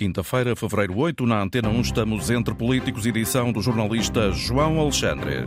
Quinta-feira, 0.00 0.56
fevereiro 0.56 0.96
8, 0.96 1.26
na 1.26 1.42
Antena 1.42 1.68
1, 1.68 1.82
estamos 1.82 2.30
entre 2.30 2.54
políticos, 2.54 3.04
edição 3.04 3.52
do 3.52 3.60
jornalista 3.60 4.32
João 4.32 4.80
Alexandre. 4.80 5.44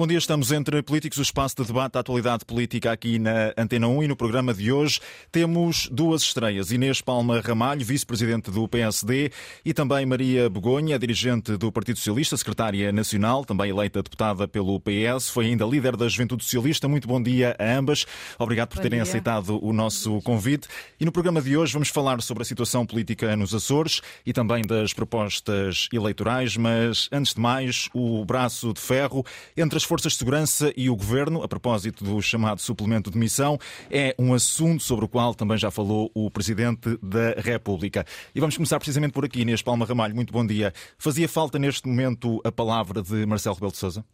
Bom 0.00 0.06
dia, 0.06 0.16
estamos 0.16 0.50
entre 0.50 0.82
políticos, 0.82 1.18
o 1.18 1.22
espaço 1.22 1.56
de 1.56 1.66
debate 1.66 1.92
da 1.92 2.00
atualidade 2.00 2.42
política 2.46 2.90
aqui 2.90 3.18
na 3.18 3.52
Antena 3.54 3.86
1 3.86 4.04
e 4.04 4.08
no 4.08 4.16
programa 4.16 4.54
de 4.54 4.72
hoje 4.72 4.98
temos 5.30 5.90
duas 5.92 6.22
estreias. 6.22 6.72
Inês 6.72 7.02
Palma 7.02 7.38
Ramalho, 7.38 7.84
vice-presidente 7.84 8.50
do 8.50 8.66
PSD 8.66 9.30
e 9.62 9.74
também 9.74 10.06
Maria 10.06 10.48
Begonha, 10.48 10.98
dirigente 10.98 11.54
do 11.58 11.70
Partido 11.70 11.98
Socialista, 11.98 12.34
secretária 12.34 12.90
nacional, 12.90 13.44
também 13.44 13.68
eleita 13.68 14.02
deputada 14.02 14.48
pelo 14.48 14.80
PS, 14.80 15.28
foi 15.28 15.48
ainda 15.48 15.66
líder 15.66 15.94
da 15.98 16.08
Juventude 16.08 16.44
Socialista. 16.44 16.88
Muito 16.88 17.06
bom 17.06 17.22
dia 17.22 17.54
a 17.58 17.76
ambas. 17.76 18.06
Obrigado 18.38 18.70
por 18.70 18.76
bom 18.76 18.82
terem 18.82 19.00
dia. 19.00 19.02
aceitado 19.02 19.62
o 19.62 19.70
nosso 19.70 20.22
convite. 20.22 20.66
E 20.98 21.04
no 21.04 21.12
programa 21.12 21.42
de 21.42 21.58
hoje 21.58 21.74
vamos 21.74 21.90
falar 21.90 22.22
sobre 22.22 22.42
a 22.42 22.46
situação 22.46 22.86
política 22.86 23.36
nos 23.36 23.54
Açores 23.54 24.00
e 24.24 24.32
também 24.32 24.64
das 24.64 24.94
propostas 24.94 25.90
eleitorais, 25.92 26.56
mas 26.56 27.06
antes 27.12 27.34
de 27.34 27.40
mais, 27.40 27.90
o 27.92 28.24
braço 28.24 28.72
de 28.72 28.80
ferro 28.80 29.26
entre 29.54 29.76
as 29.76 29.89
forças 29.90 30.12
de 30.12 30.18
segurança 30.18 30.72
e 30.76 30.88
o 30.88 30.94
governo, 30.94 31.42
a 31.42 31.48
propósito 31.48 32.04
do 32.04 32.22
chamado 32.22 32.60
suplemento 32.60 33.10
de 33.10 33.18
missão, 33.18 33.58
é 33.90 34.14
um 34.16 34.32
assunto 34.32 34.84
sobre 34.84 35.04
o 35.04 35.08
qual 35.08 35.34
também 35.34 35.58
já 35.58 35.68
falou 35.68 36.08
o 36.14 36.30
Presidente 36.30 36.96
da 37.02 37.32
República. 37.36 38.06
E 38.32 38.38
vamos 38.38 38.56
começar 38.56 38.78
precisamente 38.78 39.10
por 39.10 39.24
aqui, 39.24 39.40
Inês 39.40 39.62
Palma 39.62 39.84
Ramalho. 39.84 40.14
Muito 40.14 40.32
bom 40.32 40.46
dia. 40.46 40.72
Fazia 40.96 41.28
falta 41.28 41.58
neste 41.58 41.88
momento 41.88 42.40
a 42.44 42.52
palavra 42.52 43.02
de 43.02 43.26
Marcelo 43.26 43.56
Rebelo 43.56 43.72
de 43.72 43.78
Sousa? 43.78 44.04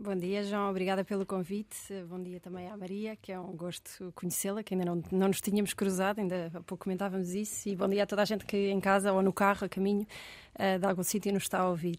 Bom 0.00 0.16
dia, 0.16 0.42
João. 0.42 0.70
Obrigada 0.70 1.04
pelo 1.04 1.26
convite. 1.26 1.76
Bom 2.08 2.22
dia 2.22 2.40
também 2.40 2.66
à 2.70 2.74
Maria, 2.74 3.14
que 3.14 3.30
é 3.30 3.38
um 3.38 3.54
gosto 3.54 4.10
conhecê-la, 4.14 4.62
que 4.62 4.72
ainda 4.72 4.86
não, 4.86 5.02
não 5.12 5.28
nos 5.28 5.42
tínhamos 5.42 5.74
cruzado, 5.74 6.18
ainda 6.18 6.50
há 6.54 6.62
pouco 6.62 6.84
comentávamos 6.84 7.34
isso. 7.34 7.68
E 7.68 7.76
bom 7.76 7.88
dia 7.88 8.04
a 8.04 8.06
toda 8.06 8.22
a 8.22 8.24
gente 8.24 8.46
que 8.46 8.70
em 8.70 8.80
casa 8.80 9.12
ou 9.12 9.20
no 9.20 9.34
carro, 9.34 9.66
a 9.66 9.68
caminho, 9.68 10.06
uh, 10.54 10.78
de 10.78 10.86
algum 10.86 11.02
sítio 11.02 11.30
nos 11.30 11.42
está 11.42 11.58
a 11.58 11.68
ouvir. 11.68 11.98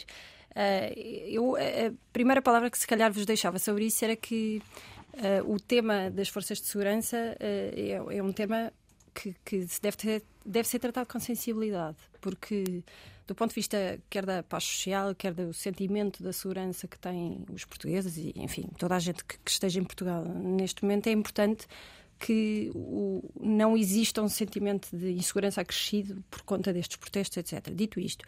Uh, 0.52 1.00
eu, 1.28 1.55
a 1.55 1.94
primeira 2.11 2.42
palavra 2.42 2.69
que 2.69 2.78
se 2.78 2.88
calhar 2.88 3.11
vos 3.11 3.25
deixava 3.25 3.59
sobre 3.59 3.86
isso 3.86 4.03
era 4.03 4.16
que 4.16 4.61
o 5.45 5.59
tema 5.59 6.09
das 6.09 6.30
forças 6.30 6.59
de 6.59 6.67
segurança 6.67 7.36
é, 7.39 8.00
é, 8.09 8.23
um 8.23 8.31
tema 8.31 8.72
que, 9.14 9.36
que 9.44 9.66
deve, 9.81 9.97
ter, 9.97 10.23
deve 10.45 10.67
ser 10.67 10.80
tratado 10.80 11.08
com 11.08 11.19
sensibilidade, 11.19 11.97
porque 12.22 12.83
do 13.28 13.36
ponto 13.36 13.50
de 13.50 13.56
vista 13.56 14.00
quer 14.09 14.25
da 14.25 14.41
paz 14.41 14.64
social, 14.64 15.14
quer 15.14 15.33
do 15.33 15.53
sentimento 15.53 16.23
da 16.23 16.33
segurança 16.33 16.88
que 16.88 16.97
têm 16.97 17.45
os 17.53 17.66
portugueses 17.66 18.17
e, 18.17 18.34
enfim, 18.36 18.69
toda 18.78 18.95
a 18.95 19.00
gente 19.00 19.23
que, 19.23 19.38
que 19.38 19.52
esteja 19.52 19.80
em 19.80 19.84
Portugal 19.84 20.23
neste 20.25 20.84
momento, 20.84 21.08
é 21.08 21.11
importante 21.11 21.67
que 22.17 22.72
o, 22.73 23.23
não 23.39 23.78
exista 23.78 24.22
um 24.22 24.28
sentimento 24.28 24.89
de 24.95 25.11
insegurança 25.11 25.61
acrescido 25.61 26.23
por 26.30 26.41
conta 26.41 26.73
destes 26.73 26.97
protestos, 26.97 27.38
etc. 27.38 27.73
Dito 27.73 28.00
isto, 28.00 28.25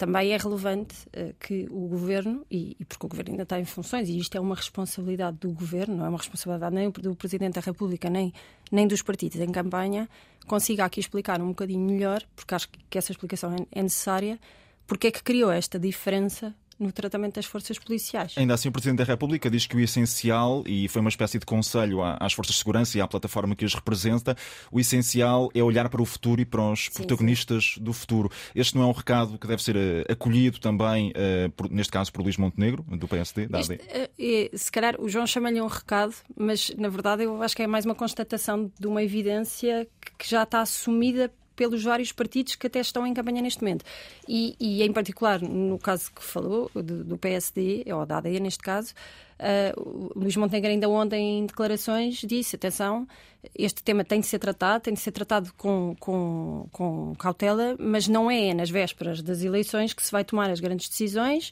também 0.00 0.32
é 0.32 0.38
relevante 0.38 0.94
uh, 1.08 1.34
que 1.38 1.68
o 1.70 1.86
governo, 1.86 2.42
e, 2.50 2.74
e, 2.80 2.84
porque 2.86 3.04
o 3.04 3.08
governo 3.10 3.32
ainda 3.32 3.42
está 3.42 3.60
em 3.60 3.66
funções, 3.66 4.08
e 4.08 4.18
isto 4.18 4.34
é 4.34 4.40
uma 4.40 4.54
responsabilidade 4.54 5.36
do 5.36 5.50
governo, 5.52 5.94
não 5.94 6.06
é 6.06 6.08
uma 6.08 6.16
responsabilidade 6.16 6.74
nem 6.74 6.88
do 6.88 7.14
Presidente 7.14 7.56
da 7.56 7.60
República, 7.60 8.08
nem, 8.08 8.32
nem 8.72 8.88
dos 8.88 9.02
partidos 9.02 9.38
em 9.38 9.52
campanha, 9.52 10.08
consiga 10.46 10.86
aqui 10.86 11.00
explicar 11.00 11.38
um 11.42 11.48
bocadinho 11.48 11.86
melhor, 11.86 12.22
porque 12.34 12.54
acho 12.54 12.70
que 12.88 12.96
essa 12.96 13.12
explicação 13.12 13.54
é, 13.54 13.78
é 13.78 13.82
necessária, 13.82 14.40
porque 14.86 15.08
é 15.08 15.10
que 15.10 15.22
criou 15.22 15.52
esta 15.52 15.78
diferença 15.78 16.54
no 16.80 16.90
tratamento 16.90 17.34
das 17.34 17.46
forças 17.46 17.78
policiais. 17.78 18.34
Ainda 18.36 18.54
assim, 18.54 18.68
o 18.68 18.72
Presidente 18.72 18.98
da 18.98 19.04
República 19.04 19.50
diz 19.50 19.66
que 19.66 19.76
o 19.76 19.80
essencial, 19.80 20.64
e 20.66 20.88
foi 20.88 21.00
uma 21.00 21.10
espécie 21.10 21.38
de 21.38 21.46
conselho 21.46 22.00
às 22.02 22.32
forças 22.32 22.54
de 22.54 22.58
segurança 22.58 22.96
e 22.96 23.00
à 23.00 23.06
plataforma 23.06 23.54
que 23.54 23.64
as 23.64 23.74
representa, 23.74 24.36
o 24.72 24.80
essencial 24.80 25.50
é 25.54 25.62
olhar 25.62 25.88
para 25.88 26.00
o 26.00 26.04
futuro 26.04 26.40
e 26.40 26.44
para 26.44 26.62
os 26.62 26.86
sim, 26.86 26.92
protagonistas 26.92 27.74
sim. 27.74 27.82
do 27.82 27.92
futuro. 27.92 28.30
Este 28.54 28.74
não 28.76 28.84
é 28.84 28.86
um 28.86 28.92
recado 28.92 29.38
que 29.38 29.46
deve 29.46 29.62
ser 29.62 29.76
eh, 29.76 30.04
acolhido 30.10 30.58
também, 30.58 31.10
uh, 31.10 31.50
por, 31.50 31.70
neste 31.70 31.92
caso, 31.92 32.12
por 32.12 32.22
Luís 32.22 32.36
Montenegro, 32.36 32.82
do 32.82 33.06
PSD, 33.06 33.46
da 33.46 33.60
Isto, 33.60 33.74
uh, 33.74 34.58
se 34.58 34.72
calhar 34.72 35.00
o 35.00 35.08
João 35.08 35.26
chama-lhe 35.26 35.60
um 35.60 35.66
recado, 35.66 36.14
mas 36.36 36.70
na 36.76 36.88
verdade 36.88 37.24
eu 37.24 37.42
acho 37.42 37.54
que 37.54 37.62
é 37.62 37.66
mais 37.66 37.84
uma 37.84 37.94
constatação 37.94 38.70
de 38.78 38.86
uma 38.86 39.02
evidência 39.02 39.86
que 40.18 40.28
já 40.28 40.42
está 40.42 40.60
assumida 40.60 41.30
pelos 41.60 41.84
vários 41.84 42.10
partidos 42.10 42.54
que 42.54 42.68
até 42.68 42.80
estão 42.80 43.06
em 43.06 43.12
campanha 43.12 43.42
neste 43.42 43.60
momento. 43.62 43.84
E, 44.26 44.56
e 44.58 44.82
em 44.82 44.90
particular, 44.90 45.42
no 45.42 45.78
caso 45.78 46.10
que 46.10 46.24
falou, 46.24 46.70
do, 46.74 47.04
do 47.04 47.18
PSD, 47.18 47.84
ou 47.92 48.06
da 48.06 48.16
ADE 48.16 48.40
neste 48.40 48.62
caso, 48.62 48.94
uh, 49.38 50.18
Luís 50.18 50.34
Montenegro 50.36 50.70
ainda 50.70 50.88
ontem 50.88 51.40
em 51.40 51.44
declarações 51.44 52.14
disse, 52.24 52.56
atenção, 52.56 53.06
este 53.54 53.82
tema 53.82 54.02
tem 54.02 54.20
de 54.20 54.26
ser 54.26 54.38
tratado, 54.38 54.84
tem 54.84 54.94
de 54.94 55.00
ser 55.00 55.12
tratado 55.12 55.52
com, 55.52 55.94
com, 56.00 56.66
com 56.72 57.14
cautela, 57.18 57.76
mas 57.78 58.08
não 58.08 58.30
é 58.30 58.54
nas 58.54 58.70
vésperas 58.70 59.20
das 59.20 59.42
eleições 59.42 59.92
que 59.92 60.02
se 60.02 60.10
vai 60.10 60.24
tomar 60.24 60.48
as 60.48 60.60
grandes 60.60 60.88
decisões 60.88 61.50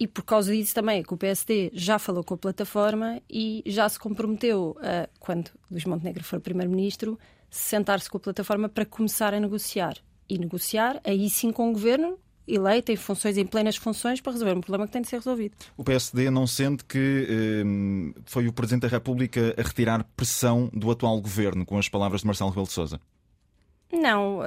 e 0.00 0.06
por 0.06 0.24
causa 0.24 0.54
disso 0.54 0.74
também 0.74 1.00
é 1.00 1.02
que 1.02 1.12
o 1.12 1.18
PSD 1.18 1.70
já 1.74 1.98
falou 1.98 2.24
com 2.24 2.32
a 2.32 2.38
plataforma 2.38 3.20
e 3.28 3.62
já 3.66 3.86
se 3.90 3.98
comprometeu, 3.98 4.74
a, 4.80 5.06
quando 5.20 5.50
Luís 5.70 5.84
Montenegro 5.84 6.24
for 6.24 6.40
Primeiro-Ministro, 6.40 7.18
sentar-se 7.54 8.10
com 8.10 8.16
a 8.16 8.20
plataforma 8.20 8.68
para 8.68 8.84
começar 8.84 9.32
a 9.32 9.38
negociar. 9.38 9.96
E 10.28 10.38
negociar, 10.38 11.00
aí 11.04 11.30
sim 11.30 11.52
com 11.52 11.70
o 11.70 11.72
governo, 11.72 12.18
eleito 12.48 12.90
em 12.90 12.96
funções, 12.96 13.36
em 13.38 13.46
plenas 13.46 13.76
funções, 13.76 14.20
para 14.20 14.32
resolver 14.32 14.56
um 14.56 14.60
problema 14.60 14.86
que 14.86 14.92
tem 14.92 15.02
de 15.02 15.08
ser 15.08 15.16
resolvido. 15.16 15.54
O 15.76 15.84
PSD 15.84 16.30
não 16.30 16.46
sente 16.46 16.84
que 16.84 17.26
eh, 17.28 18.20
foi 18.26 18.48
o 18.48 18.52
Presidente 18.52 18.82
da 18.82 18.88
República 18.88 19.54
a 19.56 19.62
retirar 19.62 20.04
pressão 20.16 20.68
do 20.72 20.90
atual 20.90 21.20
governo, 21.20 21.64
com 21.64 21.78
as 21.78 21.88
palavras 21.88 22.22
de 22.22 22.26
Marcelo 22.26 22.50
Rebelo 22.50 22.66
de 22.66 22.72
Sousa? 22.72 23.00
Não, 23.92 24.40
uh, 24.40 24.44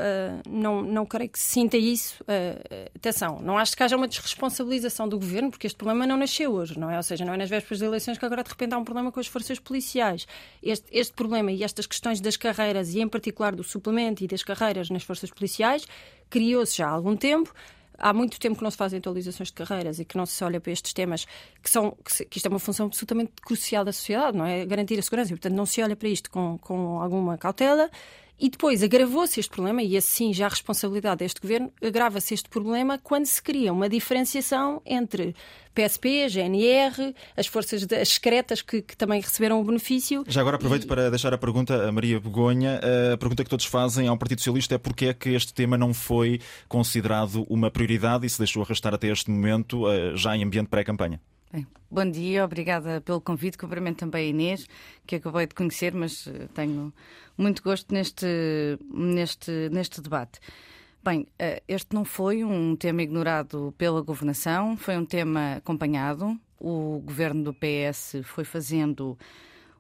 não, 0.50 0.82
não 0.82 1.06
creio 1.06 1.30
que 1.30 1.40
se 1.40 1.48
sinta 1.48 1.78
isso. 1.78 2.22
Uh, 2.24 2.90
atenção, 2.96 3.40
não 3.42 3.58
acho 3.58 3.78
que 3.78 3.84
haja 3.84 3.96
uma 3.96 4.08
desresponsabilização 4.08 5.08
do 5.08 5.18
governo, 5.18 5.50
porque 5.50 5.68
este 5.68 5.78
problema 5.78 6.06
não 6.06 6.18
nasceu 6.18 6.52
hoje, 6.52 6.78
não 6.78 6.92
é? 6.92 6.98
Ou 6.98 7.04
seja, 7.04 7.24
não 7.24 7.34
é 7.34 7.38
nas 7.38 7.50
vésperas 7.50 7.80
das 7.80 7.88
eleições 7.88 8.18
que 8.18 8.26
agora 8.26 8.44
de 8.44 8.50
repente 8.50 8.74
há 8.74 8.78
um 8.78 8.84
problema 8.84 9.12
com 9.12 9.20
as 9.20 9.28
forças 9.28 9.58
policiais. 9.60 10.28
Este, 10.62 10.86
este 10.92 11.14
problema 11.14 11.52
e 11.52 11.64
estas 11.64 11.86
questões 11.86 12.20
das 12.20 12.36
carreiras, 12.36 12.94
e 12.94 13.00
em 13.00 13.08
particular 13.08 13.56
do 13.56 13.64
suplemento 13.64 14.24
e 14.24 14.28
das 14.28 14.44
carreiras 14.44 14.90
nas 14.90 15.04
forças 15.04 15.32
policiais, 15.32 15.88
criou-se 16.30 16.78
já 16.78 16.88
há 16.88 16.92
algum 16.92 17.16
tempo 17.16 17.54
há 17.98 18.14
muito 18.14 18.40
tempo 18.40 18.58
que 18.58 18.64
não 18.64 18.72
se 18.72 18.78
fazem 18.78 19.00
atualizações 19.00 19.48
de 19.48 19.54
carreiras 19.54 20.00
e 20.00 20.06
que 20.06 20.16
não 20.18 20.26
se 20.26 20.44
olha 20.44 20.62
para 20.62 20.72
estes 20.72 20.94
temas 20.94 21.26
que 21.62 21.70
são 21.70 21.98
que, 22.04 22.26
que 22.26 22.38
isto 22.38 22.46
é 22.46 22.50
uma 22.50 22.60
função 22.60 22.86
absolutamente 22.86 23.32
crucial 23.42 23.84
da 23.84 23.92
sociedade, 23.92 24.38
não 24.38 24.46
é? 24.46 24.66
Garantir 24.66 25.00
a 25.00 25.02
segurança. 25.02 25.32
E, 25.32 25.36
portanto, 25.36 25.54
não 25.56 25.66
se 25.66 25.82
olha 25.82 25.96
para 25.96 26.08
isto 26.08 26.30
com, 26.30 26.58
com 26.60 27.02
alguma 27.02 27.38
cautela 27.38 27.90
e 28.40 28.50
depois 28.50 28.84
agravou-se 28.84 29.40
este 29.40 29.50
problema, 29.50 29.82
e 29.82 29.98
assim 29.98 30.34
já 30.34 30.46
a 30.46 30.50
responsabilidade 30.50 31.20
deste 31.20 31.42
governo, 31.42 31.72
agrava-se 31.82 32.34
este 32.34 32.50
problema 32.50 32.98
quando 32.98 33.26
se 33.26 33.42
cria 33.42 33.74
uma 33.74 33.90
diferenciação 33.90 34.82
entre 34.86 35.36
PSP, 35.74 36.28
GNR, 36.28 37.16
as 37.36 37.46
forças 37.46 37.86
as 37.92 38.10
secretas 38.10 38.62
que, 38.62 38.82
que, 38.82 38.98
também 38.98 39.22
receberam 39.22 39.62
o 39.62 39.64
benefício. 39.64 40.24
Já 40.28 40.42
agora 40.42 40.56
aproveito 40.56 40.86
e... 40.86 40.88
para 40.88 41.10
deixar 41.10 41.34
a 41.34 41.38
pergunta 41.38 41.88
a 41.88 41.92
Maria 41.92 42.20
Begonha. 42.20 42.80
A 43.14 43.18
pergunta 43.18 43.44
que 43.44 43.50
todos 43.50 43.66
fazem 43.66 44.08
ao 44.08 44.18
Partido 44.18 44.40
Socialista 44.40 44.76
é 44.76 44.78
porque 44.80 45.06
é 45.06 45.14
que 45.14 45.30
este 45.30 45.54
tema 45.54 45.78
não 45.78 45.94
foi 45.94 46.40
considerado 46.68 47.46
uma 47.48 47.70
prioridade 47.70 48.26
e 48.26 48.30
se 48.30 48.40
deixou 48.40 48.64
arrastar 48.64 48.94
até 48.94 49.08
este 49.08 49.30
momento, 49.30 49.88
eh, 49.88 50.16
já 50.16 50.36
em 50.36 50.44
ambiente 50.44 50.68
pré-campanha. 50.68 51.22
Bem, 51.52 51.66
bom 51.90 52.10
dia, 52.10 52.44
obrigada 52.44 53.00
pelo 53.00 53.22
convite. 53.22 53.58
Cumprimento 53.58 54.00
também 54.00 54.26
a 54.26 54.30
Inês, 54.30 54.68
que 55.06 55.16
acabei 55.16 55.48
de 55.48 55.56
conhecer, 55.56 55.94
mas 55.94 56.28
eh, 56.28 56.50
tenho 56.54 56.94
muito 57.38 57.64
gosto 57.64 57.94
neste, 57.94 58.28
neste, 58.94 59.70
neste 59.72 60.02
debate. 60.02 60.42
Bem, 61.02 61.26
eh, 61.40 61.64
este 61.66 61.96
não 61.96 62.04
foi 62.04 62.44
um 62.44 62.76
tema 62.76 63.02
ignorado 63.02 63.74
pela 63.78 64.02
governação, 64.02 64.76
foi 64.76 64.98
um 64.98 65.06
tema 65.06 65.56
acompanhado. 65.56 66.38
O 66.60 67.00
governo 67.06 67.46
do 67.46 67.54
PS 67.54 68.18
foi 68.26 68.44
fazendo 68.44 69.18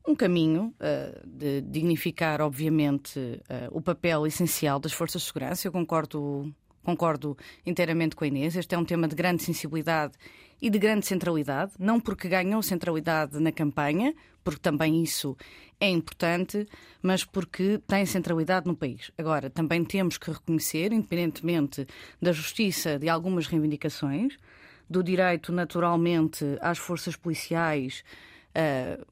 um 0.07 0.15
caminho 0.15 0.73
uh, 0.79 1.27
de 1.27 1.59
dignificar, 1.63 2.39
obviamente, 2.39 3.19
uh, 3.19 3.41
o 3.71 3.81
papel 3.81 4.25
essencial 4.25 4.79
das 4.79 4.93
forças 4.93 5.21
de 5.21 5.27
segurança. 5.27 5.67
Eu 5.67 5.71
concordo, 5.73 6.49
concordo 6.81 7.37
inteiramente 7.65 8.15
com 8.15 8.23
a 8.23 8.27
Inês. 8.27 8.55
Este 8.55 8.73
é 8.73 8.77
um 8.77 8.85
tema 8.85 9.05
de 9.05 9.15
grande 9.15 9.43
sensibilidade 9.43 10.13
e 10.61 10.69
de 10.69 10.79
grande 10.79 11.05
centralidade, 11.05 11.73
não 11.79 11.99
porque 11.99 12.27
ganhou 12.27 12.61
centralidade 12.61 13.39
na 13.39 13.51
campanha, 13.51 14.13
porque 14.43 14.59
também 14.59 15.03
isso 15.03 15.35
é 15.79 15.89
importante, 15.89 16.65
mas 17.01 17.23
porque 17.23 17.79
tem 17.85 18.05
centralidade 18.05 18.65
no 18.65 18.75
país. 18.75 19.11
Agora, 19.17 19.49
também 19.49 19.83
temos 19.83 20.17
que 20.17 20.31
reconhecer, 20.31 20.91
independentemente 20.91 21.85
da 22.21 22.31
justiça 22.31 22.97
de 22.97 23.09
algumas 23.09 23.45
reivindicações, 23.47 24.37
do 24.89 25.03
direito 25.03 25.51
naturalmente 25.51 26.45
às 26.61 26.77
forças 26.77 27.15
policiais 27.15 28.03
uh, 28.55 29.05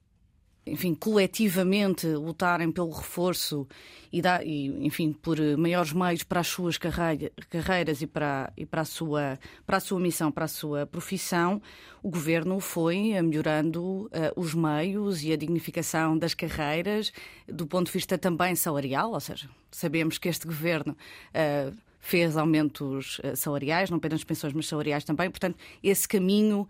enfim, 0.66 0.96
coletivamente 0.96 2.08
lutarem 2.08 2.72
pelo 2.72 2.90
reforço 2.90 3.68
e, 4.12 4.22
dá, 4.22 4.44
e, 4.44 4.68
enfim, 4.86 5.14
por 5.14 5.38
maiores 5.58 5.94
meios 5.94 6.24
para 6.24 6.40
as 6.40 6.48
suas 6.48 6.78
carreira, 6.78 7.32
carreiras 7.50 8.02
e, 8.02 8.08
para, 8.08 8.52
e 8.58 8.66
para, 8.66 8.82
a 8.82 8.86
sua, 8.86 9.38
para 9.66 9.78
a 9.78 9.80
sua 9.80 10.00
missão, 10.00 10.32
para 10.32 10.46
a 10.46 10.48
sua 10.48 10.88
profissão, 10.88 11.62
o 12.02 12.10
governo 12.10 12.60
foi 12.60 13.22
melhorando 13.22 14.06
uh, 14.06 14.10
os 14.36 14.56
meios 14.56 15.24
e 15.24 15.32
a 15.32 15.36
dignificação 15.36 16.18
das 16.18 16.34
carreiras 16.34 17.12
do 17.48 17.68
ponto 17.68 17.88
de 17.88 17.92
vista 17.92 18.18
também 18.18 18.56
salarial, 18.56 19.12
ou 19.12 19.20
seja, 19.20 19.48
sabemos 19.70 20.18
que 20.18 20.30
este 20.30 20.48
governo. 20.48 20.96
Uh, 21.32 21.86
fez 22.08 22.38
aumentos 22.38 23.20
salariais, 23.34 23.90
não 23.90 23.98
apenas 23.98 24.24
pensões, 24.24 24.54
mas 24.54 24.68
salariais 24.68 25.04
também. 25.04 25.28
Portanto, 25.28 25.58
esse 25.82 26.08
caminho 26.08 26.68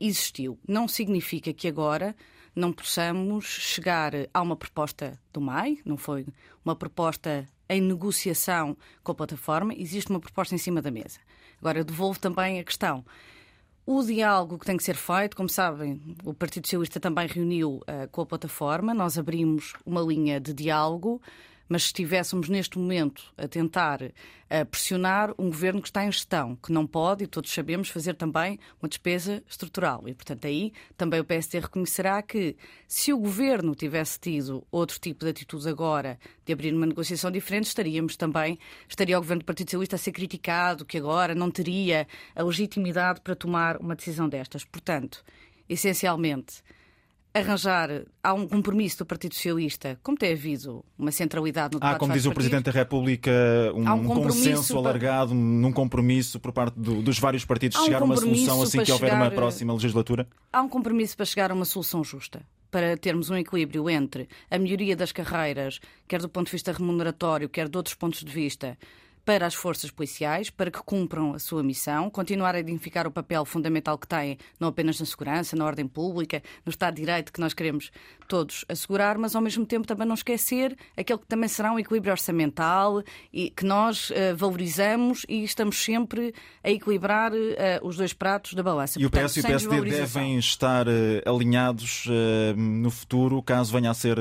existiu. 0.00 0.58
Não 0.66 0.88
significa 0.88 1.52
que 1.52 1.68
agora 1.68 2.16
não 2.60 2.72
possamos 2.72 3.44
chegar 3.46 4.12
a 4.32 4.40
uma 4.42 4.54
proposta 4.54 5.18
do 5.32 5.40
MAI, 5.40 5.78
não 5.84 5.96
foi 5.96 6.26
uma 6.64 6.76
proposta 6.76 7.48
em 7.68 7.80
negociação 7.80 8.76
com 9.02 9.12
a 9.12 9.14
plataforma, 9.14 9.72
existe 9.74 10.10
uma 10.10 10.20
proposta 10.20 10.54
em 10.54 10.58
cima 10.58 10.82
da 10.82 10.90
mesa. 10.90 11.18
Agora, 11.58 11.78
eu 11.78 11.84
devolvo 11.84 12.18
também 12.18 12.60
a 12.60 12.64
questão. 12.64 13.04
O 13.86 14.02
diálogo 14.02 14.58
que 14.58 14.66
tem 14.66 14.76
que 14.76 14.84
ser 14.84 14.94
feito, 14.94 15.36
como 15.36 15.48
sabem, 15.48 16.00
o 16.22 16.34
Partido 16.34 16.66
Socialista 16.66 17.00
também 17.00 17.26
reuniu 17.26 17.76
uh, 17.76 18.08
com 18.12 18.20
a 18.20 18.26
plataforma, 18.26 18.92
nós 18.92 19.18
abrimos 19.18 19.72
uma 19.84 20.00
linha 20.00 20.38
de 20.38 20.52
diálogo 20.52 21.20
mas 21.70 21.82
se 21.82 21.86
estivéssemos 21.86 22.48
neste 22.48 22.76
momento 22.76 23.32
a 23.38 23.46
tentar 23.46 24.02
a 24.50 24.64
pressionar 24.64 25.32
um 25.38 25.46
governo 25.46 25.80
que 25.80 25.86
está 25.86 26.04
em 26.04 26.10
gestão, 26.10 26.56
que 26.56 26.72
não 26.72 26.84
pode, 26.84 27.22
e 27.22 27.26
todos 27.28 27.52
sabemos, 27.52 27.88
fazer 27.88 28.14
também 28.14 28.58
uma 28.82 28.88
despesa 28.88 29.40
estrutural. 29.48 30.02
E, 30.08 30.12
portanto, 30.12 30.44
aí 30.48 30.72
também 30.96 31.20
o 31.20 31.24
PSD 31.24 31.60
reconhecerá 31.60 32.20
que 32.22 32.56
se 32.88 33.12
o 33.12 33.18
governo 33.18 33.72
tivesse 33.76 34.18
tido 34.18 34.66
outro 34.72 34.98
tipo 34.98 35.24
de 35.24 35.30
atitudes 35.30 35.68
agora, 35.68 36.18
de 36.44 36.52
abrir 36.52 36.74
uma 36.74 36.86
negociação 36.86 37.30
diferente, 37.30 37.66
estaríamos 37.66 38.16
também, 38.16 38.58
estaria 38.88 39.16
o 39.16 39.20
governo 39.20 39.42
do 39.42 39.46
Partido 39.46 39.68
Socialista 39.68 39.94
a 39.94 39.98
ser 40.00 40.10
criticado, 40.10 40.84
que 40.84 40.98
agora 40.98 41.36
não 41.36 41.52
teria 41.52 42.08
a 42.34 42.42
legitimidade 42.42 43.20
para 43.20 43.36
tomar 43.36 43.76
uma 43.76 43.94
decisão 43.94 44.28
destas. 44.28 44.64
Portanto, 44.64 45.24
essencialmente, 45.68 46.64
arranjar, 47.32 48.04
há 48.22 48.34
um 48.34 48.46
compromisso 48.46 48.98
do 48.98 49.06
Partido 49.06 49.34
Socialista, 49.34 49.98
como 50.02 50.16
tem 50.16 50.32
havido 50.32 50.84
uma 50.98 51.12
centralidade 51.12 51.74
no 51.74 51.80
debate 51.80 51.94
Há, 51.94 51.98
como 51.98 52.12
diz 52.12 52.26
o 52.26 52.32
Presidente 52.32 52.64
da 52.64 52.72
República, 52.72 53.30
um, 53.74 53.88
um 53.88 54.04
consenso 54.04 54.74
para... 54.74 54.78
alargado 54.78 55.34
num 55.34 55.72
compromisso 55.72 56.40
por 56.40 56.52
parte 56.52 56.78
do, 56.78 57.02
dos 57.02 57.18
vários 57.18 57.44
partidos 57.44 57.78
de 57.78 57.82
um 57.82 57.86
chegar 57.86 58.02
a 58.02 58.04
uma 58.04 58.16
solução 58.16 58.62
assim 58.62 58.82
que 58.82 58.92
houver 58.92 59.10
chegar... 59.10 59.22
uma 59.22 59.30
próxima 59.30 59.72
legislatura? 59.72 60.26
Há 60.52 60.60
um 60.60 60.68
compromisso 60.68 61.16
para 61.16 61.26
chegar 61.26 61.50
a 61.50 61.54
uma 61.54 61.64
solução 61.64 62.02
justa. 62.02 62.42
Para 62.70 62.96
termos 62.96 63.30
um 63.30 63.36
equilíbrio 63.36 63.90
entre 63.90 64.28
a 64.48 64.56
melhoria 64.56 64.94
das 64.94 65.10
carreiras, 65.10 65.80
quer 66.06 66.20
do 66.20 66.28
ponto 66.28 66.46
de 66.46 66.52
vista 66.52 66.72
remuneratório, 66.72 67.48
quer 67.48 67.68
de 67.68 67.76
outros 67.76 67.96
pontos 67.96 68.22
de 68.22 68.30
vista, 68.30 68.78
para 69.24 69.46
as 69.46 69.54
forças 69.54 69.90
policiais, 69.90 70.50
para 70.50 70.70
que 70.70 70.82
cumpram 70.82 71.34
a 71.34 71.38
sua 71.38 71.62
missão, 71.62 72.10
continuar 72.10 72.54
a 72.54 72.60
identificar 72.60 73.06
o 73.06 73.10
papel 73.10 73.44
fundamental 73.44 73.98
que 73.98 74.06
têm, 74.06 74.38
não 74.58 74.68
apenas 74.68 74.98
na 74.98 75.06
segurança, 75.06 75.56
na 75.56 75.64
ordem 75.64 75.86
pública, 75.86 76.42
no 76.64 76.70
Estado 76.70 76.94
de 76.94 77.02
Direito 77.02 77.32
que 77.32 77.40
nós 77.40 77.54
queremos 77.54 77.90
todos 78.28 78.64
assegurar, 78.68 79.18
mas 79.18 79.34
ao 79.34 79.42
mesmo 79.42 79.66
tempo 79.66 79.86
também 79.86 80.06
não 80.06 80.14
esquecer 80.14 80.76
aquele 80.96 81.18
que 81.18 81.26
também 81.26 81.48
será 81.48 81.72
um 81.72 81.78
equilíbrio 81.78 82.12
orçamental 82.12 83.02
e 83.32 83.50
que 83.50 83.64
nós 83.64 84.10
uh, 84.10 84.36
valorizamos 84.36 85.26
e 85.28 85.42
estamos 85.42 85.82
sempre 85.82 86.32
a 86.62 86.70
equilibrar 86.70 87.32
uh, 87.32 87.36
os 87.82 87.96
dois 87.96 88.12
pratos 88.12 88.54
da 88.54 88.62
balança. 88.62 88.98
E 88.98 89.02
Portanto, 89.02 89.24
o 89.24 89.28
PS 89.28 89.36
e 89.36 89.40
o 89.40 89.42
PSD 89.42 89.80
devem 89.90 90.38
estar 90.38 90.86
uh, 90.86 90.90
alinhados 91.26 92.06
no 92.56 92.90
futuro, 92.90 93.42
caso 93.42 93.72
venha 93.72 93.90
a 93.90 93.94
ser 93.94 94.18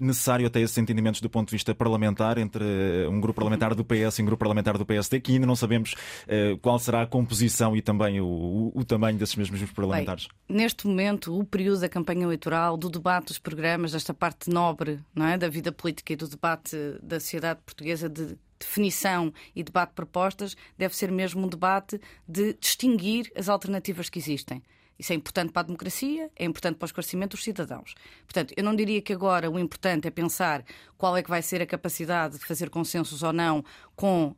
necessário 0.00 0.46
até 0.46 0.60
esses 0.60 0.76
entendimentos 0.78 1.20
do 1.20 1.30
ponto 1.30 1.48
de 1.48 1.52
vista 1.52 1.74
parlamentar 1.74 2.38
entre 2.38 2.64
um 3.08 3.20
grupo 3.20 3.38
parlamentar 3.38 3.74
do 3.74 3.84
PS 3.84 4.18
e 4.18 4.22
um 4.22 4.26
grupo 4.26 4.41
parlamentar 4.42 4.76
do 4.76 4.84
PSD, 4.84 5.20
que 5.20 5.32
ainda 5.32 5.46
não 5.46 5.54
sabemos 5.54 5.92
uh, 5.92 6.58
qual 6.58 6.78
será 6.78 7.02
a 7.02 7.06
composição 7.06 7.76
e 7.76 7.80
também 7.80 8.20
o, 8.20 8.26
o, 8.26 8.72
o 8.74 8.84
tamanho 8.84 9.16
desses 9.16 9.36
mesmos 9.36 9.62
parlamentares. 9.70 10.26
Bem, 10.48 10.58
neste 10.58 10.86
momento, 10.86 11.38
o 11.38 11.44
período 11.44 11.80
da 11.80 11.88
campanha 11.88 12.24
eleitoral, 12.24 12.76
do 12.76 12.90
debate 12.90 13.28
dos 13.28 13.38
programas, 13.38 13.92
desta 13.92 14.12
parte 14.12 14.50
nobre 14.50 14.98
não 15.14 15.26
é, 15.26 15.38
da 15.38 15.48
vida 15.48 15.70
política 15.70 16.12
e 16.12 16.16
do 16.16 16.26
debate 16.26 16.76
da 17.00 17.20
sociedade 17.20 17.60
portuguesa 17.64 18.08
de 18.08 18.36
definição 18.58 19.32
e 19.54 19.62
debate 19.62 19.90
de 19.90 19.94
propostas, 19.96 20.56
deve 20.76 20.96
ser 20.96 21.10
mesmo 21.10 21.44
um 21.44 21.48
debate 21.48 22.00
de 22.26 22.54
distinguir 22.54 23.30
as 23.36 23.48
alternativas 23.48 24.08
que 24.08 24.18
existem. 24.18 24.62
Isso 24.98 25.12
é 25.12 25.16
importante 25.16 25.52
para 25.52 25.62
a 25.62 25.64
democracia, 25.64 26.30
é 26.36 26.44
importante 26.44 26.76
para 26.76 26.84
o 26.84 26.88
esclarecimento 26.88 27.36
dos 27.36 27.44
cidadãos. 27.44 27.94
Portanto, 28.24 28.54
eu 28.56 28.62
não 28.62 28.74
diria 28.74 29.00
que 29.02 29.12
agora 29.12 29.50
o 29.50 29.58
importante 29.58 30.06
é 30.06 30.10
pensar 30.10 30.64
qual 30.96 31.16
é 31.16 31.22
que 31.22 31.28
vai 31.28 31.42
ser 31.42 31.60
a 31.60 31.66
capacidade 31.66 32.38
de 32.38 32.44
fazer 32.44 32.70
consensos 32.70 33.22
ou 33.22 33.32
não 33.32 33.64
com 33.96 34.28
uh, 34.28 34.34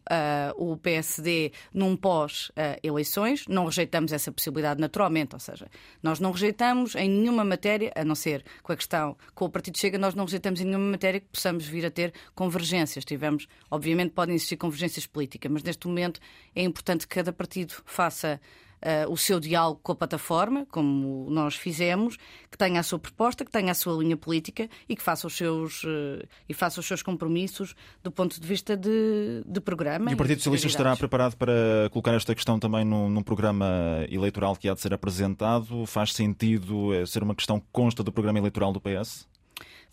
o 0.56 0.76
PSD 0.78 1.52
num 1.72 1.96
pós-eleições. 1.96 3.42
Uh, 3.42 3.52
não 3.52 3.66
rejeitamos 3.66 4.12
essa 4.12 4.32
possibilidade 4.32 4.80
naturalmente, 4.80 5.34
ou 5.34 5.40
seja, 5.40 5.68
nós 6.02 6.20
não 6.20 6.32
rejeitamos 6.32 6.94
em 6.94 7.08
nenhuma 7.08 7.44
matéria, 7.44 7.92
a 7.94 8.04
não 8.04 8.14
ser 8.14 8.42
com 8.62 8.72
a 8.72 8.76
questão 8.76 9.16
com 9.34 9.44
o 9.44 9.50
Partido 9.50 9.76
Chega, 9.76 9.98
nós 9.98 10.14
não 10.14 10.24
rejeitamos 10.24 10.60
em 10.60 10.64
nenhuma 10.64 10.90
matéria 10.90 11.20
que 11.20 11.26
possamos 11.26 11.66
vir 11.66 11.84
a 11.84 11.90
ter 11.90 12.14
convergências. 12.34 13.04
Tivemos, 13.04 13.46
obviamente, 13.70 14.12
podem 14.12 14.34
existir 14.34 14.56
convergências 14.56 15.06
políticas, 15.06 15.52
mas 15.52 15.62
neste 15.62 15.86
momento 15.86 16.20
é 16.54 16.62
importante 16.62 17.06
que 17.06 17.14
cada 17.14 17.32
partido 17.32 17.74
faça 17.84 18.40
uh, 18.84 19.10
o 19.10 19.16
seu 19.16 19.40
diálogo 19.40 19.80
com 19.82 19.92
a 19.92 19.94
plataforma, 19.94 20.66
como 20.70 21.28
nós 21.30 21.56
fizemos, 21.56 22.16
que 22.50 22.58
tenha 22.58 22.80
a 22.80 22.82
sua 22.82 22.98
proposta, 22.98 23.44
que 23.44 23.50
tenha 23.50 23.72
a 23.72 23.74
sua 23.74 23.94
linha 24.00 24.16
política 24.16 24.68
e 24.88 24.94
que 24.94 25.02
faça 25.02 25.26
os 25.26 25.36
seus, 25.36 25.82
uh, 25.84 26.26
e 26.48 26.54
faça 26.54 26.80
os 26.80 26.86
seus 26.86 27.02
compromissos 27.02 27.74
do 28.02 28.10
ponto 28.10 28.40
de 28.40 28.46
vista 28.46 28.76
de, 28.76 29.42
de 29.46 29.60
programa. 29.60 30.10
E 30.10 30.14
o 30.14 30.16
Partido 30.16 30.38
Socialista 30.38 30.68
estará 30.68 30.96
preparado 30.96 31.36
para 31.36 31.88
colocar 31.90 32.14
esta 32.14 32.34
questão 32.34 32.58
também 32.58 32.84
num, 32.84 33.08
num, 33.08 33.22
programa 33.22 33.66
eleitoral 34.10 34.54
que 34.56 34.68
há 34.68 34.74
de 34.74 34.80
ser 34.80 34.92
apresentado? 34.92 35.86
Faz 35.86 36.12
sentido 36.12 36.92
eh, 36.94 37.06
ser 37.06 37.22
uma 37.22 37.34
questão 37.34 37.58
que 37.58 37.66
consta 37.72 38.02
do 38.02 38.12
programa 38.12 38.38
eleitoral 38.38 38.72
do 38.72 38.80
PS? 38.80 39.26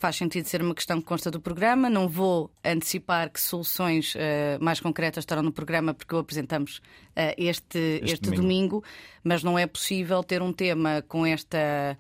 Faz 0.02 0.16
sentido 0.16 0.48
ser 0.48 0.64
uma 0.64 0.74
questão 0.74 1.00
que 1.00 1.06
consta 1.06 1.30
do 1.30 1.40
programa. 1.40 1.88
Não 1.88 2.10
vou 2.10 2.50
antecipar 2.66 3.30
que 3.30 3.40
soluções 3.40 4.16
uh, 4.16 4.20
mais 4.60 4.80
concretas 4.80 5.22
estarão 5.22 5.44
no 5.44 5.52
programa, 5.52 5.94
porque 5.94 6.16
o 6.16 6.18
apresentamos 6.18 6.78
uh, 6.78 7.36
este, 7.38 7.78
este, 7.78 8.14
este 8.14 8.22
domingo. 8.32 8.42
domingo. 8.42 8.84
mas 9.24 9.44
não 9.44 9.60
é 9.60 9.68
possível 9.68 10.24
ter 10.24 10.42
um 10.42 10.52
tema 10.52 11.04
com 11.08 11.24
esta, 11.24 11.96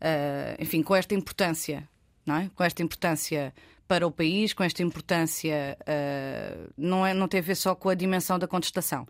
uh, 0.00 0.60
enfim, 0.62 0.82
com 0.82 0.96
esta 0.96 1.14
importância, 1.14 1.88
não 2.26 2.36
é? 2.36 2.50
Com 2.52 2.64
esta 2.64 2.82
importância 2.82 3.54
para 3.86 4.04
o 4.04 4.10
país, 4.10 4.52
com 4.52 4.64
esta 4.64 4.82
importância, 4.82 5.78
não, 6.76 7.06
é, 7.06 7.14
não 7.14 7.28
tem 7.28 7.38
a 7.38 7.42
ver 7.42 7.54
só 7.54 7.72
com 7.72 7.88
a 7.88 7.94
dimensão 7.94 8.36
da 8.36 8.48
contestação 8.48 9.06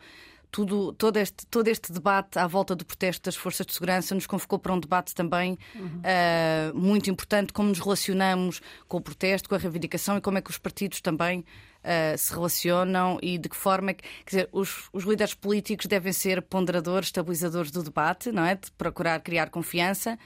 tudo, 0.56 0.94
todo, 0.94 1.19
este, 1.19 1.47
todo 1.49 1.69
este 1.69 1.93
debate 1.93 2.38
à 2.38 2.47
volta 2.47 2.75
do 2.75 2.82
protesto 2.82 3.26
das 3.26 3.37
forças 3.37 3.67
de 3.67 3.75
segurança 3.75 4.14
nos 4.14 4.26
convocou 4.26 4.58
para 4.58 4.73
um 4.73 4.81
debate 4.81 5.14
também 5.14 5.58
uhum. 5.75 6.00
uh, 6.00 6.75
muito 6.75 7.11
importante, 7.11 7.53
como 7.53 7.69
nos 7.69 7.79
relacionamos 7.79 8.63
com 8.89 8.96
o 8.96 9.01
protesto, 9.03 9.51
com 9.51 9.55
a 9.55 9.58
reivindicação 9.58 10.17
e 10.17 10.20
como 10.22 10.39
é 10.39 10.41
que 10.41 10.48
os 10.48 10.56
partidos 10.56 11.03
também 11.03 11.41
uh, 11.41 12.17
se 12.17 12.32
relacionam 12.32 13.19
e 13.20 13.36
de 13.36 13.51
que 13.51 13.56
forma 13.56 13.91
é 13.91 13.94
que, 13.94 14.05
quer 14.25 14.31
dizer, 14.31 14.48
os, 14.51 14.89
os 14.94 15.05
líderes 15.05 15.34
políticos 15.34 15.84
devem 15.84 16.10
ser 16.10 16.41
ponderadores, 16.41 17.08
estabilizadores 17.08 17.70
do 17.70 17.82
debate, 17.82 18.32
não 18.32 18.43
é? 18.43 18.55
De 18.55 18.72
procurar 18.79 19.20
criar 19.20 19.51
confiança. 19.51 20.19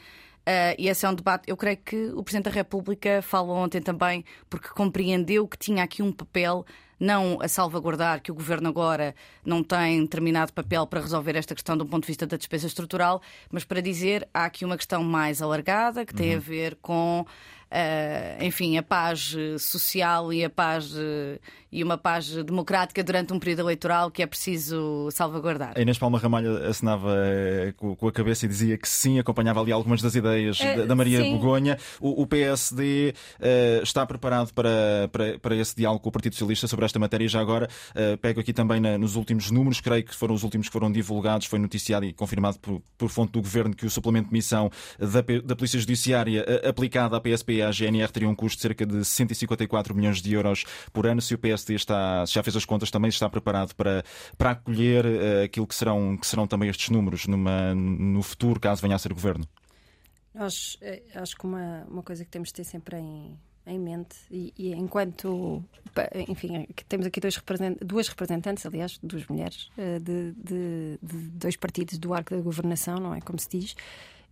Uh, 0.42 0.78
e 0.78 0.87
esse 0.88 1.04
é 1.04 1.08
um 1.08 1.14
debate. 1.14 1.50
Eu 1.50 1.56
creio 1.56 1.76
que 1.78 2.12
o 2.14 2.22
Presidente 2.22 2.44
da 2.44 2.52
República 2.52 3.20
falou 3.20 3.56
ontem 3.56 3.82
também, 3.82 4.25
porque 4.49 4.68
compreendeu 4.68 5.49
que 5.49 5.58
tinha 5.58 5.82
aqui 5.82 6.04
um 6.04 6.12
papel 6.12 6.64
não 7.00 7.38
a 7.40 7.49
salvaguardar 7.49 8.21
que 8.21 8.30
o 8.30 8.35
governo 8.35 8.69
agora 8.69 9.14
não 9.45 9.62
tem 9.62 10.02
determinado 10.02 10.52
papel 10.52 10.87
para 10.87 11.00
resolver 11.00 11.35
esta 11.35 11.54
questão 11.54 11.76
do 11.76 11.87
ponto 11.87 12.02
de 12.02 12.09
vista 12.09 12.26
da 12.26 12.37
despesa 12.37 12.66
estrutural, 12.66 13.23
mas 13.50 13.64
para 13.64 13.80
dizer 13.80 14.28
há 14.35 14.45
aqui 14.45 14.64
uma 14.64 14.76
questão 14.76 15.02
mais 15.02 15.40
alargada 15.40 16.04
que 16.04 16.14
tem 16.14 16.33
uhum. 16.33 16.37
a 16.37 16.40
ver 16.40 16.76
com 16.83 17.26
uh, 17.70 18.44
enfim, 18.44 18.76
a 18.76 18.82
paz 18.82 19.34
social 19.58 20.32
e 20.32 20.44
a 20.44 20.50
paz 20.50 20.92
uh, 20.94 21.38
e 21.72 21.84
uma 21.84 21.96
paz 21.96 22.28
democrática 22.44 23.02
durante 23.02 23.32
um 23.32 23.38
período 23.38 23.60
eleitoral 23.60 24.10
que 24.10 24.22
é 24.22 24.26
preciso 24.26 25.08
salvaguardar. 25.12 25.74
A 25.76 25.80
Inês 25.80 25.98
Palma 25.98 26.18
Ramalho 26.18 26.56
assinava 26.66 27.08
uh, 27.08 27.96
com, 27.96 28.08
a 28.08 28.12
cabeça 28.12 28.44
e 28.44 28.48
dizia 28.48 28.76
que 28.76 28.88
sim, 28.88 29.18
acompanhava 29.18 29.60
ali 29.60 29.70
algumas 29.70 30.02
das 30.02 30.14
ideias 30.14 30.58
da, 30.86 30.96
Maria 30.96 31.22
sim. 31.22 31.32
Begonha. 31.32 31.78
O, 32.00 32.22
o 32.22 32.26
PSD 32.26 33.14
está 33.82 34.04
preparado 34.04 34.52
para, 34.52 35.08
para, 35.12 35.38
para 35.38 35.54
esse 35.54 35.76
diálogo 35.76 36.02
com 36.02 36.08
o 36.08 36.12
Partido 36.12 36.34
Socialista 36.34 36.66
sobre 36.66 36.84
esta 36.84 36.98
matéria. 36.98 37.24
E 37.24 37.28
já 37.28 37.40
agora 37.40 37.68
pego 38.20 38.40
aqui 38.40 38.52
também 38.52 38.80
na, 38.80 38.98
nos 38.98 39.14
últimos 39.14 39.50
números, 39.50 39.80
creio 39.80 40.04
que 40.04 40.14
foram 40.14 40.34
os 40.34 40.42
últimos 40.42 40.68
que 40.68 40.72
foram 40.72 40.90
divulgados, 40.90 41.46
foi 41.46 41.58
noticiado 41.58 42.04
e 42.04 42.12
confirmado 42.12 42.58
por, 42.58 42.82
por 42.98 43.10
fonte 43.10 43.32
do 43.32 43.40
Governo 43.40 43.74
que 43.74 43.86
o 43.86 43.90
suplemento 43.90 44.28
de 44.28 44.32
missão 44.32 44.70
da, 44.98 45.22
da 45.44 45.56
Polícia 45.56 45.78
Judiciária 45.78 46.44
aplicada 46.68 47.16
à 47.16 47.20
PSP 47.20 47.59
a 47.62 47.70
GNR 47.70 48.10
teria 48.12 48.28
um 48.28 48.34
custo 48.34 48.56
de 48.56 48.62
cerca 48.62 48.86
de 48.86 49.04
154 49.04 49.94
milhões 49.94 50.20
de 50.20 50.32
euros 50.32 50.64
por 50.92 51.06
ano. 51.06 51.20
Se 51.20 51.34
o 51.34 51.38
PSD 51.38 51.74
está, 51.74 52.24
já 52.26 52.42
fez 52.42 52.56
as 52.56 52.64
contas, 52.64 52.90
também 52.90 53.08
está 53.08 53.28
preparado 53.28 53.74
para, 53.74 54.04
para 54.36 54.50
acolher 54.50 55.04
uh, 55.04 55.44
aquilo 55.44 55.66
que 55.66 55.74
serão, 55.74 56.16
que 56.16 56.26
serão 56.26 56.46
também 56.46 56.68
estes 56.68 56.90
números 56.90 57.26
numa, 57.26 57.74
no 57.74 58.22
futuro, 58.22 58.60
caso 58.60 58.82
venha 58.82 58.96
a 58.96 58.98
ser 58.98 59.12
governo? 59.12 59.44
Nós 60.34 60.76
eh, 60.80 61.02
acho 61.14 61.36
que 61.36 61.44
uma, 61.44 61.84
uma 61.88 62.02
coisa 62.02 62.24
que 62.24 62.30
temos 62.30 62.48
de 62.48 62.54
ter 62.54 62.64
sempre 62.64 62.96
em, 62.98 63.36
em 63.66 63.78
mente 63.78 64.16
e, 64.30 64.52
e, 64.56 64.72
enquanto 64.72 65.62
enfim 66.28 66.66
temos 66.88 67.06
aqui 67.06 67.20
dois 67.20 67.36
represent, 67.36 67.78
duas 67.84 68.08
representantes 68.08 68.64
aliás 68.64 68.98
duas 69.02 69.26
mulheres 69.26 69.70
eh, 69.76 69.98
de, 69.98 70.32
de, 70.32 70.98
de, 71.02 71.16
dois 71.30 71.56
partidos 71.56 71.98
do 71.98 72.14
arco 72.14 72.34
da 72.34 72.40
governação 72.40 72.98
não 72.98 73.14
é 73.14 73.20
como 73.20 73.38
se 73.38 73.48
diz 73.48 73.76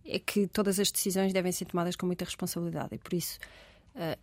é 0.05 0.19
que 0.19 0.47
todas 0.47 0.79
as 0.79 0.91
decisões 0.91 1.33
devem 1.33 1.51
ser 1.51 1.65
tomadas 1.65 1.95
com 1.95 2.05
muita 2.05 2.25
responsabilidade 2.25 2.95
e 2.95 2.97
por 2.97 3.13
isso 3.13 3.39
uh, 3.95 4.19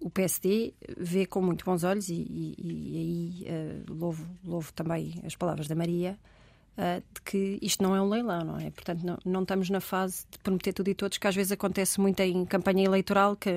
o 0.00 0.10
PSD 0.10 0.74
vê 0.96 1.26
com 1.26 1.40
muito 1.40 1.64
bons 1.64 1.84
olhos 1.84 2.08
e, 2.08 2.14
e, 2.14 2.54
e 2.58 3.46
aí 3.46 3.84
uh, 3.88 3.92
louvo, 3.92 4.26
louvo 4.44 4.72
também 4.72 5.20
as 5.24 5.36
palavras 5.36 5.68
da 5.68 5.74
Maria 5.74 6.18
Uh, 6.72 7.04
de 7.12 7.20
que 7.20 7.58
isto 7.60 7.82
não 7.82 7.94
é 7.94 8.00
um 8.00 8.08
leilão, 8.08 8.44
não 8.44 8.58
é? 8.58 8.70
Portanto, 8.70 9.04
não, 9.04 9.18
não, 9.26 9.42
estamos 9.42 9.68
na 9.68 9.78
fase 9.78 10.24
de 10.30 10.38
prometer 10.38 10.72
tudo 10.72 10.88
e 10.88 10.94
todos, 10.94 11.18
que 11.18 11.26
às 11.26 11.34
vezes 11.34 11.52
acontece 11.52 12.00
muito 12.00 12.18
em 12.20 12.46
campanha 12.46 12.82
eleitoral, 12.82 13.36
que 13.36 13.50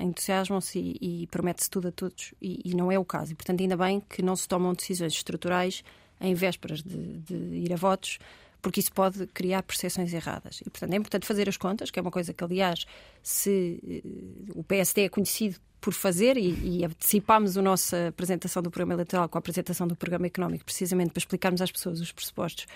entusiasmam-se 0.00 0.78
e, 0.78 1.22
e 1.22 1.26
promete-se 1.26 1.68
tudo 1.68 1.88
a 1.88 1.92
todos, 1.92 2.32
e, 2.40 2.62
e, 2.64 2.74
não 2.74 2.90
é 2.90 2.98
o 2.98 3.04
caso. 3.04 3.32
E, 3.32 3.34
portanto, 3.34 3.60
ainda 3.60 3.76
bem 3.76 4.00
que 4.00 4.22
não 4.22 4.34
se 4.34 4.48
tomam 4.48 4.72
decisões 4.72 5.12
estruturais 5.12 5.84
em 6.18 6.32
vésperas 6.32 6.82
de, 6.82 7.18
de 7.18 7.34
ir 7.34 7.74
a 7.74 7.76
votos, 7.76 8.18
porque 8.62 8.78
isso 8.78 8.92
pode 8.92 9.26
criar 9.26 9.62
percepções 9.64 10.14
erradas. 10.14 10.60
E, 10.64 10.70
portanto, 10.70 10.92
é 10.92 10.96
importante 10.96 11.26
fazer 11.26 11.48
as 11.48 11.56
contas, 11.56 11.90
que 11.90 11.98
é 11.98 12.02
uma 12.02 12.12
coisa 12.12 12.32
que, 12.32 12.44
aliás, 12.44 12.86
se 13.22 14.02
uh, 14.04 14.60
o 14.60 14.64
PSD 14.64 15.02
é 15.02 15.08
conhecido 15.08 15.58
por 15.80 15.92
fazer 15.92 16.36
e, 16.36 16.78
e 16.78 16.84
antecipámos 16.84 17.58
a 17.58 17.62
nossa 17.62 18.08
apresentação 18.08 18.62
do 18.62 18.70
programa 18.70 18.94
eleitoral 18.94 19.28
com 19.28 19.36
a 19.36 19.40
apresentação 19.40 19.86
do 19.86 19.96
programa 19.96 20.28
económico, 20.28 20.64
precisamente 20.64 21.10
para 21.10 21.18
explicarmos 21.18 21.60
às 21.60 21.72
pessoas 21.72 22.00
os 22.00 22.12
pressupostos 22.12 22.66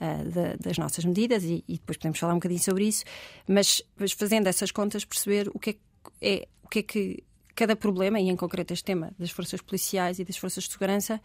uh, 0.00 0.30
da, 0.30 0.56
das 0.56 0.78
nossas 0.78 1.04
medidas 1.04 1.44
e, 1.44 1.62
e, 1.68 1.74
depois 1.74 1.98
podemos 1.98 2.18
falar 2.18 2.32
um 2.32 2.36
bocadinho 2.36 2.60
sobre 2.60 2.86
isso, 2.86 3.04
mas, 3.46 3.82
mas 3.98 4.12
fazendo 4.12 4.46
essas 4.46 4.72
contas, 4.72 5.04
perceber 5.04 5.50
o 5.52 5.58
que 5.58 5.70
é, 5.70 5.76
é, 6.22 6.48
o 6.62 6.68
que 6.68 6.78
é 6.78 6.82
que 6.82 7.24
cada 7.54 7.76
problema, 7.76 8.18
e 8.18 8.30
em 8.30 8.36
concreto 8.36 8.72
este 8.72 8.84
tema 8.84 9.12
das 9.18 9.30
forças 9.30 9.60
policiais 9.60 10.18
e 10.18 10.24
das 10.24 10.38
forças 10.38 10.64
de 10.64 10.72
segurança, 10.72 11.20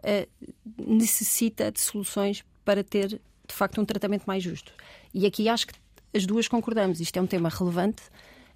uh, 0.00 0.52
necessita 0.76 1.72
de 1.72 1.80
soluções 1.80 2.44
para 2.66 2.84
ter, 2.84 3.20
de 3.52 3.58
facto, 3.58 3.80
um 3.80 3.84
tratamento 3.84 4.24
mais 4.24 4.42
justo. 4.42 4.72
E 5.12 5.26
aqui 5.26 5.48
acho 5.48 5.66
que 5.66 5.74
as 6.14 6.26
duas 6.26 6.48
concordamos. 6.48 7.00
Isto 7.00 7.18
é 7.18 7.22
um 7.22 7.26
tema 7.26 7.48
relevante 7.48 8.02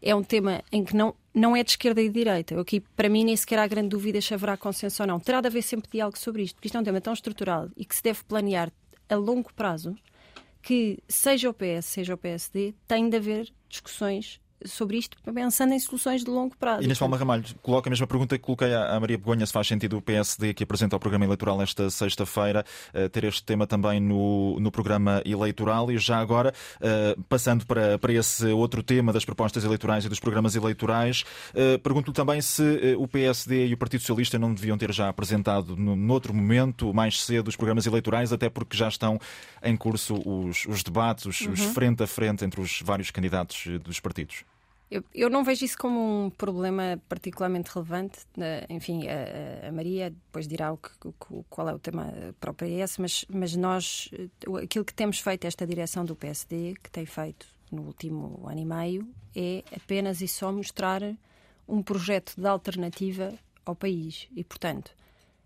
é 0.01 0.15
um 0.15 0.23
tema 0.23 0.63
em 0.71 0.85
que 0.85 0.95
não, 0.95 1.15
não 1.35 1.57
é 1.57 1.63
de 1.63 1.71
esquerda 1.71 2.01
e 2.01 2.09
de 2.09 2.15
direita. 2.15 2.61
Aqui, 2.61 2.81
para 2.81 3.09
mim, 3.09 3.25
nem 3.25 3.37
sequer 3.37 3.59
há 3.59 3.67
grande 3.67 3.89
dúvida 3.89 4.21
se 4.21 4.35
haverá 4.35 4.57
consenso 4.57 5.03
ou 5.03 5.07
não. 5.07 5.19
Terá 5.21 5.41
de 5.41 5.49
haver 5.49 5.63
sempre 5.63 5.91
diálogo 5.91 6.19
sobre 6.19 6.43
isto, 6.43 6.55
porque 6.57 6.69
isto 6.69 6.77
é 6.77 6.81
um 6.81 6.85
tema 6.85 7.01
tão 7.01 7.13
estrutural 7.13 7.69
e 7.77 7.85
que 7.85 7.95
se 7.95 8.03
deve 8.03 8.23
planear 8.25 8.71
a 9.09 9.15
longo 9.17 9.53
prazo 9.55 9.97
que, 10.63 10.99
seja 11.09 11.49
o 11.49 11.55
PS, 11.55 11.87
seja 11.87 12.15
o 12.15 12.19
PSD, 12.19 12.75
tem 12.89 13.09
de 13.09 13.17
haver 13.17 13.53
discussões 13.69 14.41
sobre 14.65 14.97
isto, 14.97 15.17
pensando 15.33 15.75
em 15.75 15.79
soluções 15.79 16.25
de 16.25 16.31
longo 16.31 16.57
prazo. 16.57 16.83
Inês 16.83 16.99
Palma 16.99 17.17
Ramalho, 17.17 17.45
coloca 17.63 17.89
a 17.89 17.91
mesma 17.91 18.07
pergunta 18.07 18.39
que 18.39 18.45
coloquei 18.45 18.73
à 18.73 18.99
Maria 18.99 19.19
Begonha, 19.19 19.45
se 19.45 19.53
faz 19.53 19.67
sentido 19.67 19.99
o 19.99 20.03
PSD, 20.03 20.55
que 20.55 20.65
apresenta 20.65 20.97
o 20.97 20.99
programa 20.99 21.25
eleitoral 21.25 21.61
esta 21.61 21.91
sexta-feira, 21.91 22.65
eh, 22.95 23.09
ter 23.09 23.25
este 23.25 23.43
tema 23.45 23.67
também 23.67 24.01
no, 24.01 24.59
no 24.59 24.71
programa 24.71 25.23
eleitoral 25.25 25.91
e 25.91 25.99
já 25.99 26.19
agora, 26.19 26.55
eh, 26.81 27.17
passando 27.29 27.67
para, 27.67 27.99
para 27.99 28.13
esse 28.13 28.47
outro 28.47 28.83
tema 28.83 29.13
das 29.13 29.25
propostas 29.25 29.65
eleitorais 29.65 30.05
e 30.05 30.09
dos 30.09 30.21
programas 30.21 30.57
eleitorais, 30.57 31.25
eh, 31.55 31.79
pergunto-lhe 31.79 32.15
também 32.15 32.41
se 32.41 32.97
o 32.99 33.07
PSD 33.07 33.67
e 33.67 33.75
o 33.75 33.77
Partido 33.77 34.01
Socialista 34.01 34.39
não 34.39 34.55
deviam 34.55 34.79
ter 34.79 34.93
já 34.93 35.09
apresentado 35.09 35.77
noutro 35.77 36.33
momento, 36.33 36.93
mais 36.95 37.23
cedo, 37.23 37.49
os 37.49 37.57
programas 37.57 37.87
eleitorais, 37.87 38.33
até 38.33 38.49
porque 38.49 38.77
já 38.77 38.89
estão 38.89 39.19
em 39.63 39.77
curso 39.77 40.15
os, 40.25 40.65
os 40.67 40.83
debates, 40.83 41.27
os, 41.27 41.41
uhum. 41.43 41.53
os 41.53 41.61
frente 41.61 42.03
a 42.03 42.07
frente 42.07 42.45
entre 42.45 42.61
os 42.61 42.81
vários 42.83 43.11
candidatos 43.11 43.67
dos 43.83 44.01
partidos. 44.01 44.45
Eu, 44.89 45.03
eu, 45.13 45.29
não 45.29 45.43
vejo 45.43 45.65
isso 45.65 45.77
como 45.77 46.27
um 46.27 46.31
problema 46.31 47.01
particularmente 47.09 47.71
relevante. 47.73 48.21
Enfim, 48.69 49.03
a, 49.09 49.69
a 49.69 49.73
Maria 49.73 50.11
depois 50.11 50.47
dirá 50.47 50.73
o 50.73 50.77
que, 50.77 50.91
qual 51.51 51.69
é 51.69 51.75
o 51.75 51.79
tema 51.79 52.13
próprio 52.39 52.69
é 52.69 52.83
esse, 52.83 53.01
mas, 53.01 53.25
mas 53.29 53.57
nós, 53.57 54.11
aquilo 54.63 54.85
que 54.85 54.95
temos 54.95 55.19
feito, 55.19 55.45
esta 55.45 55.67
direção 55.67 56.05
do 56.05 56.15
PSD, 56.15 56.75
que 56.83 56.91
tem 56.91 57.05
feito 57.05 57.47
no 57.73 57.83
último 57.83 58.47
ano 58.47 58.61
e 58.61 58.65
meio, 58.65 59.09
é 59.35 59.65
apenas 59.75 60.21
e 60.21 60.29
só 60.29 60.53
mostrar 60.53 61.03
um 61.67 61.83
projeto 61.83 62.35
de 62.37 62.47
alternativa 62.47 63.35
ao 63.65 63.75
país. 63.75 64.29
E, 64.37 64.45
portanto, 64.45 64.93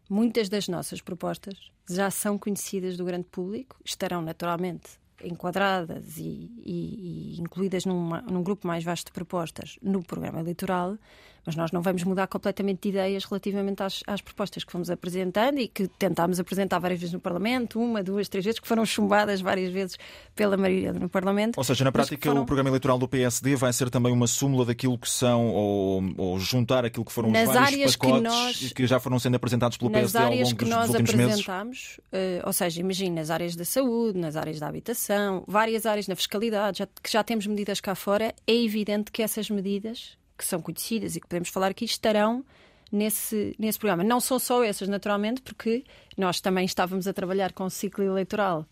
muitas 0.09 0.51
das 0.51 0.69
nossas 0.69 1.01
propostas 1.01 1.71
já 1.89 2.11
são 2.11 2.37
conhecidas 2.37 2.99
do 2.99 3.07
grande 3.07 3.25
público, 3.25 3.77
estarão 3.85 4.21
naturalmente 4.21 5.00
enquadradas 5.23 6.17
e, 6.17 6.51
e, 6.65 7.35
e 7.37 7.41
incluídas 7.41 7.85
numa, 7.85 8.21
num 8.23 8.43
grupo 8.43 8.67
mais 8.67 8.85
vasto 8.85 9.07
de 9.07 9.13
propostas 9.13 9.79
no 9.83 10.03
programa 10.03 10.41
eleitoral, 10.41 10.97
mas 11.45 11.57
nós 11.57 11.73
não 11.73 11.83
vamos 11.83 12.05
mudar 12.05 12.27
completamente 12.27 12.81
de 12.83 12.89
ideias 12.91 13.25
relativamente 13.25 13.83
às, 13.83 14.03
às, 14.07 14.21
propostas 14.21 14.65
que 14.65 14.73
fomos 14.73 14.91
apresentando 14.91 15.59
e 15.59 15.69
que 15.69 15.89
tentámos 15.89 16.39
apresentar 16.39 16.79
várias 16.79 17.01
vezes 17.01 17.13
no 17.13 17.21
Parlamento, 17.21 17.81
uma, 17.81 18.03
duas, 18.03 18.29
três 18.29 18.45
vezes, 18.45 18.61
que 18.61 18.69
foram 18.69 18.85
chumbadas 18.85 19.41
várias 19.41 19.73
vezes 19.73 19.99
pela 20.35 20.57
maioria 20.57 20.93
no 20.93 21.09
Parlamento. 21.09 21.57
Ou 21.59 21.65
seja, 21.65 21.85
na 21.85 21.93
prática, 21.93 22.29
foram... 22.29 22.43
o 22.43 22.47
programa 22.47 22.71
eleitoral 22.71 22.99
do 22.99 23.09
PSD 23.09 23.57
vai 23.57 23.73
ser 23.73 23.91
também 23.91 24.13
uma 24.13 24.27
súmula 24.27 24.65
daquilo 24.65 24.99
que 24.99 25.09
são, 25.09 25.49
ou, 25.49 26.03
ou 26.17 26.39
juntar 26.39 26.85
aquilo 26.85 27.05
que 27.05 27.13
foram 27.13 27.31
nas 27.31 27.49
os 27.49 27.55
vários 27.55 27.73
áreas 27.73 27.97
pacotes 27.97 28.19
que, 28.19 28.29
nós, 28.29 28.73
que 28.73 28.87
já 28.87 29.01
foram 29.01 29.19
sendo 29.19 29.37
apresentados 29.37 29.77
pelo 29.77 29.91
PSD 29.91 30.19
ao 30.19 30.31
longo 30.31 30.55
dos, 30.55 30.69
dos 30.69 30.89
últimos 30.91 31.11
apresentámos, 31.11 32.01
uh, 32.13 32.47
ou 32.47 32.53
seja, 32.53 32.81
imagina, 32.81 33.17
nas 33.17 33.31
áreas 33.31 33.57
da 33.57 33.65
saúde, 33.65 34.19
nas 34.19 34.37
áreas 34.37 34.59
da 34.59 34.67
habitação, 34.67 35.45
várias 35.47 35.87
áreas 35.87 36.07
na 36.09 36.17
fiscalidade, 36.17 36.79
já, 36.79 36.87
que 36.87 37.11
já 37.11 37.23
temos 37.23 37.47
medidas 37.47 37.81
cá 37.81 37.95
fora, 37.95 38.35
é 38.47 38.55
evidente 38.55 39.11
que 39.11 39.23
essas 39.23 39.51
medidas 39.51 40.17
que 40.41 40.47
são 40.47 40.61
conhecidas 40.63 41.15
e 41.15 41.21
que 41.21 41.29
podemos 41.29 41.51
falar 41.51 41.71
aqui 41.71 41.85
estarão 41.85 42.43
nesse, 42.91 43.55
nesse 43.59 43.79
programa. 43.79 44.03
Não 44.03 44.21
são 44.21 44.39
só 44.39 44.63
essas, 44.65 44.89
naturalmente, 44.89 45.43
porque 45.43 45.85
nós 46.17 46.41
também 46.41 46.65
estávamos 46.65 47.07
a 47.07 47.13
trabalhar 47.13 47.53
com 47.53 47.65
o 47.65 47.71
ciclo 47.71 48.05
eleitoral 48.05 48.67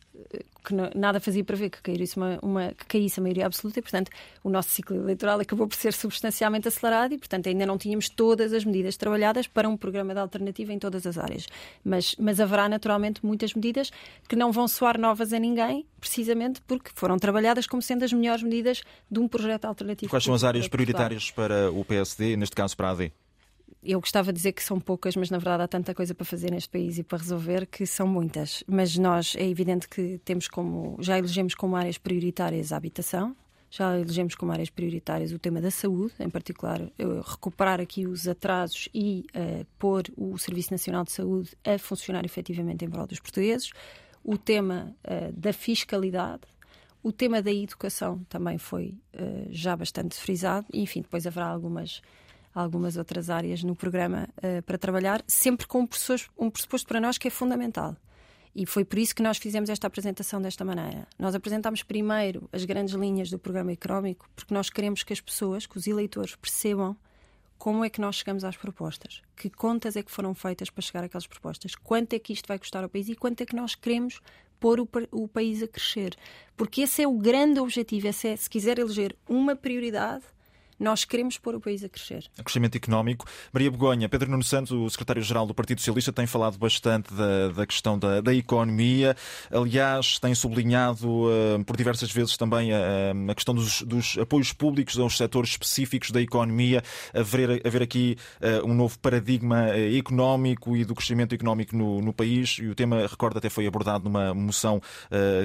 que 0.65 0.75
nada 0.99 1.19
fazia 1.21 1.43
prever 1.43 1.71
que 1.71 1.81
caísse, 1.81 2.17
uma, 2.17 2.39
uma, 2.43 2.69
que 2.73 2.85
caísse 2.87 3.21
a 3.21 3.23
maioria 3.23 3.47
absoluta 3.47 3.79
e, 3.79 3.83
portanto, 3.83 4.11
o 4.45 4.51
nosso 4.51 4.69
ciclo 4.71 4.97
eleitoral 4.97 5.41
acabou 5.41 5.67
por 5.67 5.77
ser 5.77 5.93
substancialmente 5.93 6.69
acelerado 6.69 7.15
e, 7.15 7.19
portanto, 7.19 7.49
ainda 7.49 7.65
não 7.65 7.79
tínhamos 7.79 8.09
todas 8.09 8.53
as 8.53 8.65
medidas 8.65 8.97
trabalhadas 8.97 9.47
para 9.47 9.69
um 9.69 9.77
programa 9.77 10.13
de 10.13 10.21
alternativa 10.21 10.73
em 10.73 10.79
todas 10.79 11.07
as 11.07 11.17
áreas. 11.17 11.47
Mas, 11.83 12.15
mas 12.19 12.39
haverá, 12.41 12.69
naturalmente, 12.69 13.25
muitas 13.25 13.55
medidas 13.55 13.91
que 14.29 14.37
não 14.37 14.53
vão 14.53 14.69
soar 14.69 14.99
novas 14.99 15.33
a 15.33 15.39
ninguém, 15.39 15.87
precisamente 15.99 16.61
porque 16.63 16.91
foram 16.95 17.19
trabalhadas 17.19 17.67
como 17.67 17.81
sendo 17.81 18.05
as 18.05 18.13
melhores 18.13 18.43
medidas 18.43 18.83
de 19.11 19.21
um 19.21 19.29
projeto 19.29 19.65
alternativo. 19.65 20.11
Quais 20.11 20.25
são 20.25 20.35
as 20.35 20.45
áreas 20.45 20.69
prioritárias 20.69 21.31
para 21.31 21.71
o 21.71 21.85
PSD, 21.85 22.37
neste 22.37 22.55
caso 22.55 22.77
para 22.77 22.89
a 22.89 22.91
AD? 22.91 23.13
Eu 23.83 24.01
gostava 24.01 24.33
de 24.33 24.37
dizer 24.37 24.53
que 24.53 24.63
são 24.63 24.81
poucas, 24.81 25.17
mas 25.17 25.31
na 25.31 25.39
verdade 25.39 25.63
há 25.63 25.69
tanta 25.69 25.95
coisa 25.95 26.15
para 26.15 26.25
fazer 26.25 26.51
neste 26.51 26.69
país 26.69 26.99
e 26.99 27.03
para 27.03 27.19
resolver 27.19 27.67
que 27.67 27.87
são 27.87 28.07
muitas. 28.07 28.65
Mas 28.67 28.97
nós 28.97 29.35
é 29.37 29.47
evidente 29.47 29.89
que 29.89 30.19
temos 30.25 30.49
como 30.49 30.97
já 31.01 31.19
elegemos 31.19 31.55
como 31.55 31.77
áreas 31.77 31.99
prioritárias 31.99 32.73
a 32.73 32.77
habitação, 32.77 33.37
já 33.71 33.99
elegemos 33.99 34.35
como 34.35 34.51
áreas 34.51 34.71
prioritárias 34.71 35.33
o 35.33 35.39
tema 35.39 35.61
da 35.61 35.71
saúde, 35.71 36.15
em 36.19 36.31
particular 36.31 36.81
recuperar 37.25 37.81
aqui 37.81 38.07
os 38.07 38.27
atrasos 38.27 38.89
e 38.95 39.27
uh, 39.35 39.67
pôr 39.79 40.05
o 40.17 40.39
Serviço 40.39 40.73
Nacional 40.73 41.05
de 41.05 41.13
Saúde 41.13 41.51
a 41.65 41.79
funcionar 41.79 42.25
efetivamente 42.25 42.85
em 42.85 42.91
prol 42.91 43.07
dos 43.07 43.21
portugueses, 43.21 43.71
o 44.25 44.39
tema 44.39 44.97
uh, 45.05 45.33
da 45.33 45.53
fiscalidade, 45.53 46.43
o 47.03 47.13
tema 47.13 47.43
da 47.43 47.53
educação 47.53 48.25
também 48.29 48.59
foi 48.59 48.99
uh, 49.15 49.47
já 49.51 49.77
bastante 49.77 50.17
frisado, 50.17 50.67
enfim, 50.73 51.03
depois 51.03 51.27
haverá 51.27 51.47
algumas 51.47 52.01
algumas 52.63 52.97
outras 52.97 53.31
áreas 53.31 53.63
no 53.63 53.75
programa 53.75 54.29
uh, 54.39 54.63
para 54.63 54.79
trabalhar, 54.79 55.23
sempre 55.27 55.67
com 55.67 55.81
um 55.81 55.87
pressuposto, 55.87 56.31
um 56.37 56.51
pressuposto 56.51 56.89
para 56.89 57.01
nós 57.01 57.19
que 57.19 57.29
é 57.29 57.31
fundamental. 57.31 57.97
E 58.55 58.67
foi 58.67 58.85
por 58.85 58.99
isso 58.99 59.15
que 59.15 59.23
nós 59.23 59.39
fizemos 59.39 59.71
esta 59.71 59.87
apresentação 59.87 60.43
desta 60.43 60.65
maneira. 60.65 61.07
Nós 61.19 61.35
apresentámos 61.35 61.83
primeiro 61.83 62.49
as 62.53 62.65
grandes 62.65 62.95
linhas 62.95 63.31
do 63.31 63.39
programa 63.39 63.73
económico, 63.73 64.29
porque 64.35 64.53
nós 64.53 64.69
queremos 64.69 65.03
que 65.03 65.13
as 65.13 65.21
pessoas, 65.21 65.67
que 65.67 65.77
os 65.77 65.87
eleitores 65.87 66.35
percebam 66.35 66.97
como 67.57 67.85
é 67.85 67.91
que 67.91 68.01
nós 68.01 68.17
chegamos 68.17 68.45
às 68.45 68.57
propostas, 68.57 69.23
que 69.37 69.51
contas 69.51 69.97
é 69.97 70.03
que 70.03 70.11
foram 70.11 70.35
feitas 70.35 70.71
para 70.71 70.83
chegar 70.83 71.05
àquelas 71.05 71.27
propostas, 71.27 71.75
quanto 71.75 72.15
é 72.15 72.19
que 72.19 72.33
isto 72.33 72.47
vai 72.47 72.59
custar 72.59 72.83
ao 72.83 72.89
país 72.89 73.09
e 73.09 73.17
quanto 73.17 73.41
é 73.41 73.47
que 73.47 73.55
nós 73.55 73.75
queremos 73.75 74.21
pôr 74.59 74.81
o, 74.81 74.89
o 75.13 75.29
país 75.29 75.63
a 75.63 75.69
crescer. 75.69 76.17
Porque 76.57 76.83
esse 76.83 77.03
é 77.03 77.07
o 77.07 77.19
grande 77.19 77.61
objetivo, 77.61 78.09
esse 78.09 78.29
é, 78.29 78.37
se 78.37 78.49
quiser 78.49 78.79
eleger 78.79 79.17
uma 79.29 79.55
prioridade, 79.55 80.25
Nós 80.79 81.05
queremos 81.05 81.37
pôr 81.37 81.57
o 81.57 81.61
país 81.61 81.83
a 81.83 81.89
crescer. 81.89 82.25
Crescimento 82.45 82.77
económico. 82.77 83.27
Maria 83.53 83.71
Begonha, 83.71 84.09
Pedro 84.09 84.31
Nuno 84.31 84.45
Santos, 84.45 84.71
o 84.71 84.89
secretário-geral 84.89 85.45
do 85.45 85.53
Partido 85.53 85.81
Socialista, 85.81 86.13
tem 86.13 86.27
falado 86.27 86.57
bastante 86.57 87.13
da, 87.13 87.49
da 87.49 87.67
questão 87.67 87.99
da, 87.99 88.21
da, 88.21 88.33
economia. 88.33 89.17
Aliás, 89.51 90.21
tem 90.21 90.35
sublinhado 90.37 91.09
uh, 91.09 91.65
por 91.65 91.77
diversas 91.77 92.13
vezes 92.13 92.37
também 92.37 92.73
a, 92.73 93.13
a 93.29 93.35
questão 93.35 93.55
dos, 93.55 93.83
dos, 93.83 94.19
apoios 94.19 94.53
públicos 94.53 94.97
aos 94.99 95.17
setores 95.17 95.51
específicos 95.51 96.13
da 96.13 96.23
economia, 96.23 96.83
haver, 97.13 97.61
haver 97.67 97.83
aqui 97.83 98.17
uh, 98.41 98.65
um 98.65 98.73
novo 98.73 98.97
paradigma 99.01 99.71
uh, 99.71 99.97
económico 99.99 100.77
e 100.77 100.85
do 100.85 100.95
crescimento 100.95 101.35
económico 101.35 101.77
no, 101.77 102.01
no 102.01 102.13
país. 102.13 102.59
E 102.61 102.69
o 102.69 102.75
tema, 102.75 103.05
recordo, 103.09 103.39
até 103.39 103.49
foi 103.49 103.67
abordado 103.67 104.05
numa 104.05 104.33
moção 104.33 104.81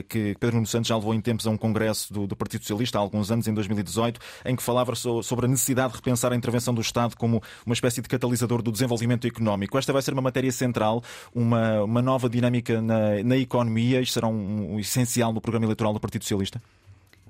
que 0.09 0.35
Pedro 0.39 0.57
Nuno 0.57 0.67
Santos 0.67 0.87
já 0.87 0.95
levou 0.95 1.13
em 1.13 1.21
tempos 1.21 1.47
a 1.47 1.49
um 1.49 1.57
congresso 1.57 2.13
do, 2.13 2.27
do 2.27 2.35
Partido 2.35 2.61
Socialista, 2.61 2.97
há 2.97 3.01
alguns 3.01 3.31
anos, 3.31 3.47
em 3.47 3.53
2018, 3.53 4.19
em 4.45 4.55
que 4.55 4.61
falava 4.61 4.93
sobre 4.95 5.22
a 5.45 5.47
necessidade 5.47 5.93
de 5.93 5.97
repensar 5.97 6.31
a 6.31 6.35
intervenção 6.35 6.73
do 6.73 6.81
Estado 6.81 7.15
como 7.15 7.41
uma 7.65 7.73
espécie 7.73 8.01
de 8.01 8.07
catalisador 8.07 8.61
do 8.61 8.71
desenvolvimento 8.71 9.27
económico. 9.27 9.77
Esta 9.77 9.93
vai 9.93 10.01
ser 10.01 10.13
uma 10.13 10.21
matéria 10.21 10.51
central, 10.51 11.03
uma, 11.33 11.83
uma 11.83 12.01
nova 12.01 12.29
dinâmica 12.29 12.81
na, 12.81 13.23
na 13.23 13.37
economia. 13.37 14.01
Isto 14.01 14.13
será 14.13 14.27
um, 14.27 14.75
um 14.75 14.79
essencial 14.79 15.33
no 15.33 15.41
programa 15.41 15.65
eleitoral 15.65 15.93
do 15.93 15.99
Partido 15.99 16.23
Socialista? 16.23 16.61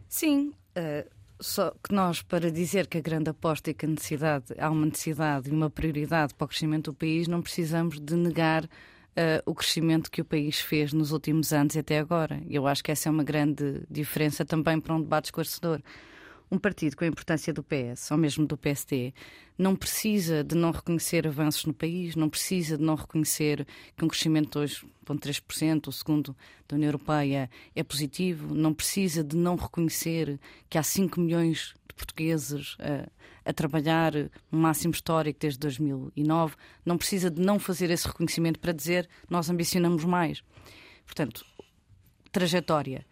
Sim. 0.07 0.53
Uh, 0.77 1.09
só 1.39 1.71
que 1.83 1.93
nós, 1.93 2.21
para 2.21 2.51
dizer 2.51 2.87
que 2.87 2.97
a 2.97 3.01
grande 3.01 3.29
aposta 3.29 3.69
e 3.69 3.73
que 3.73 3.85
a 3.85 3.89
necessidade, 3.89 4.45
há 4.57 4.69
uma 4.69 4.85
necessidade 4.85 5.49
e 5.49 5.51
uma 5.51 5.69
prioridade 5.69 6.33
para 6.33 6.45
o 6.45 6.47
crescimento 6.47 6.91
do 6.91 6.93
país, 6.95 7.27
não 7.27 7.41
precisamos 7.41 7.99
de 7.99 8.15
negar 8.15 8.63
uh, 8.63 8.69
o 9.45 9.53
crescimento 9.53 10.09
que 10.09 10.21
o 10.21 10.25
país 10.25 10.59
fez 10.59 10.93
nos 10.93 11.11
últimos 11.11 11.51
anos 11.51 11.75
e 11.75 11.79
até 11.79 11.99
agora. 11.99 12.41
Eu 12.49 12.67
acho 12.67 12.83
que 12.83 12.91
essa 12.91 13.09
é 13.09 13.11
uma 13.11 13.23
grande 13.23 13.81
diferença 13.89 14.45
também 14.45 14.79
para 14.79 14.95
um 14.95 15.01
debate 15.01 15.25
esclarecedor. 15.25 15.81
Um 16.53 16.59
partido 16.59 16.95
com 16.95 17.03
a 17.03 17.07
importância 17.07 17.51
do 17.51 17.63
PS, 17.63 18.11
ou 18.11 18.17
mesmo 18.17 18.45
do 18.45 18.55
PSD, 18.55 19.11
não 19.57 19.75
precisa 19.75 20.43
de 20.43 20.53
não 20.53 20.69
reconhecer 20.69 21.25
avanços 21.25 21.65
no 21.65 21.73
país, 21.73 22.15
não 22.15 22.29
precisa 22.29 22.77
de 22.77 22.83
não 22.83 22.93
reconhecer 22.93 23.65
que 23.97 24.05
um 24.05 24.07
crescimento 24.07 24.59
de 24.59 24.67
2,3%, 24.67 25.87
o 25.87 25.91
segundo 25.91 26.37
da 26.67 26.75
União 26.75 26.89
Europeia, 26.89 27.49
é 27.75 27.83
positivo, 27.83 28.53
não 28.53 28.71
precisa 28.71 29.23
de 29.23 29.35
não 29.35 29.55
reconhecer 29.55 30.39
que 30.69 30.77
há 30.77 30.83
5 30.83 31.19
milhões 31.19 31.73
de 31.87 31.95
portugueses 31.95 32.77
a, 32.79 33.49
a 33.49 33.51
trabalhar 33.51 34.13
um 34.51 34.59
máximo 34.59 34.93
histórico 34.93 35.39
desde 35.39 35.57
2009, 35.57 36.55
não 36.85 36.99
precisa 36.99 37.31
de 37.31 37.41
não 37.41 37.57
fazer 37.57 37.89
esse 37.89 38.07
reconhecimento 38.07 38.59
para 38.59 38.73
dizer 38.73 39.09
nós 39.27 39.49
ambicionamos 39.49 40.05
mais. 40.05 40.43
Portanto, 41.03 41.43
trajetória. 42.31 43.03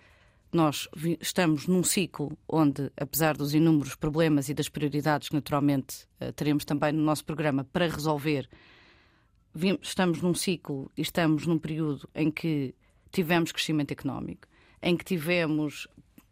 Nós 0.53 0.89
estamos 1.22 1.65
num 1.67 1.84
ciclo 1.84 2.38
onde, 2.48 2.91
apesar 2.98 3.38
dos 3.38 3.53
inúmeros 3.53 3.96
problemas 3.96 4.50
e 4.50 4.53
das 4.53 4.67
prioridades 4.67 5.29
que 5.29 5.36
naturalmente 5.36 6.08
eh, 6.20 6.31
teremos 6.34 6.65
também 6.65 6.91
no 6.91 7.01
nosso 7.01 7.24
programa 7.24 7.63
para 7.63 7.88
resolver, 7.88 8.50
estamos 9.81 10.22
num 10.22 10.34
ciclo 10.34 10.91
e 10.98 11.01
estamos 11.01 11.46
num 11.48 11.58
período 11.58 12.08
em 12.13 12.29
que 12.29 12.75
tivemos 13.12 13.51
crescimento 13.51 13.91
económico, 13.91 14.48
em 14.81 14.96
que 14.98 15.05
tivemos 15.05 15.88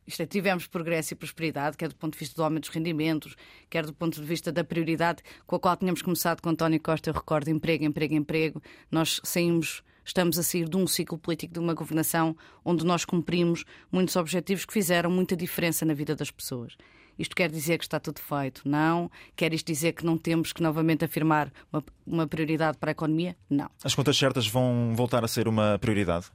isto 0.10 0.24
é, 0.24 0.26
tivemos 0.26 0.66
progresso 0.66 1.14
e 1.14 1.16
prosperidade, 1.16 1.78
quer 1.78 1.88
do 1.88 1.96
ponto 1.96 2.14
de 2.14 2.20
vista 2.20 2.36
do 2.36 2.44
aumento 2.44 2.64
dos 2.64 2.74
rendimentos, 2.74 3.36
quer 3.70 3.86
do 3.86 3.94
ponto 3.94 4.20
de 4.20 4.26
vista 4.26 4.52
da 4.52 4.64
prioridade 4.64 5.22
com 5.46 5.56
a 5.56 5.60
qual 5.60 5.78
tínhamos 5.78 6.02
começado 6.02 6.42
com 6.42 6.50
António 6.50 6.82
Costa, 6.82 7.12
eu 7.12 7.14
recordo, 7.14 7.50
emprego, 7.50 7.84
emprego, 7.84 8.16
emprego. 8.16 8.62
Nós 8.90 9.22
saímos, 9.24 9.84
estamos 10.10 10.38
a 10.38 10.44
sair 10.44 10.68
de 10.68 10.76
um 10.76 10.88
ciclo 10.88 11.18
político, 11.18 11.54
de 11.54 11.60
uma 11.60 11.74
governação 11.74 12.36
onde 12.66 12.86
nós 12.86 13.06
cumprimos 13.06 13.64
muitos 13.92 14.16
objetivos 14.16 14.66
que 14.66 14.74
fizeram 14.74 15.10
muita 15.10 15.36
diferença 15.36 15.86
na 15.86 15.94
vida 15.94 16.16
das 16.16 16.32
pessoas. 16.32 16.76
Isto 17.18 17.36
quer 17.36 17.52
dizer 17.52 17.78
que 17.78 17.84
está 17.84 18.00
tudo 18.00 18.20
feito? 18.20 18.62
Não. 18.66 19.12
Quer 19.36 19.54
isto 19.54 19.68
dizer 19.68 19.92
que 19.92 20.06
não 20.06 20.18
temos 20.18 20.54
que 20.54 20.64
novamente 20.64 21.04
afirmar 21.04 21.52
uma, 21.72 21.84
uma 22.08 22.28
prioridade 22.28 22.78
para 22.78 22.92
a 22.92 22.94
economia? 22.94 23.36
Não. 23.50 23.70
As 23.84 23.94
contas 23.94 24.18
certas 24.18 24.48
vão 24.48 24.94
voltar 24.96 25.24
a 25.24 25.28
ser 25.28 25.48
uma 25.48 25.78
prioridade? 25.80 26.32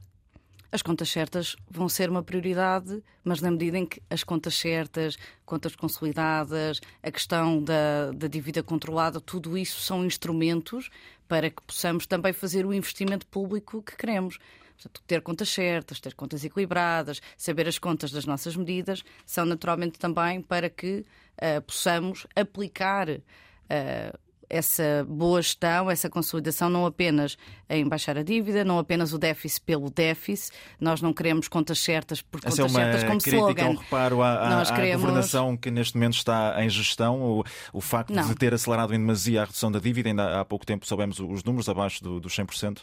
as 0.75 0.81
contas 0.81 1.07
certas 1.09 1.55
vão 1.71 1.87
ser 1.87 2.09
uma 2.09 2.21
prioridade, 2.21 3.01
mas 3.23 3.39
na 3.39 3.49
medida 3.49 3.77
em 3.77 3.85
que 3.85 4.01
as 4.09 4.25
contas 4.25 4.55
certas, 4.55 5.17
contas 5.45 5.73
consolidadas, 5.73 6.81
a 7.01 7.09
questão 7.09 7.63
da, 7.63 8.11
da 8.13 8.27
dívida 8.27 8.61
controlada, 8.61 9.21
tudo 9.21 9.57
isso 9.57 9.79
são 9.79 10.05
instrumentos 10.05 10.89
para 11.27 11.49
que 11.49 11.61
possamos 11.61 12.05
também 12.05 12.33
fazer 12.33 12.65
o 12.65 12.73
investimento 12.73 13.25
público 13.27 13.81
que 13.81 13.95
queremos. 13.95 14.37
Portanto, 14.75 15.01
ter 15.07 15.21
contas 15.21 15.49
certas, 15.49 15.99
ter 15.99 16.13
contas 16.13 16.43
equilibradas, 16.43 17.21
saber 17.37 17.67
as 17.67 17.79
contas 17.79 18.11
das 18.11 18.25
nossas 18.25 18.55
medidas, 18.55 19.03
são 19.25 19.45
naturalmente 19.45 19.97
também 19.97 20.41
para 20.41 20.69
que 20.69 21.05
uh, 21.37 21.61
possamos 21.61 22.27
aplicar 22.35 23.09
uh, 23.09 24.19
essa 24.49 25.05
boa 25.07 25.41
gestão, 25.41 25.89
essa 25.89 26.09
consolidação, 26.09 26.69
não 26.69 26.85
apenas 26.85 27.37
em 27.69 27.87
baixar 27.87 28.17
a 28.17 28.23
dívida, 28.23 28.63
não 28.63 28.79
apenas 28.79 29.13
o 29.13 29.17
déficit 29.17 29.61
pelo 29.61 29.89
déficit. 29.89 30.55
Nós 30.79 31.01
não 31.01 31.13
queremos 31.13 31.47
contas 31.47 31.79
certas 31.79 32.21
por 32.21 32.39
essa 32.43 32.63
contas 32.63 32.75
é 32.75 32.83
certas 32.83 33.03
como 33.03 33.19
crítica, 33.19 33.37
slogan. 33.37 33.69
Um 33.69 33.75
reparo 33.75 34.21
à, 34.21 34.49
Nós 34.49 34.71
à, 34.71 34.75
queremos... 34.75 35.01
governação 35.01 35.57
que 35.57 35.71
neste 35.71 35.95
momento 35.95 36.15
está 36.15 36.55
em 36.63 36.69
gestão, 36.69 37.21
o, 37.21 37.43
o 37.73 37.81
facto 37.81 38.13
não. 38.13 38.27
de 38.27 38.35
ter 38.35 38.53
acelerado 38.53 38.93
em 38.93 38.99
demasia 38.99 39.41
a 39.41 39.45
redução 39.45 39.71
da 39.71 39.79
dívida, 39.79 40.09
ainda 40.09 40.39
há 40.39 40.45
pouco 40.45 40.65
tempo 40.65 40.85
soubemos 40.85 41.19
os 41.19 41.43
números 41.43 41.67
abaixo 41.69 42.03
do, 42.03 42.19
dos 42.19 42.35
100%. 42.35 42.79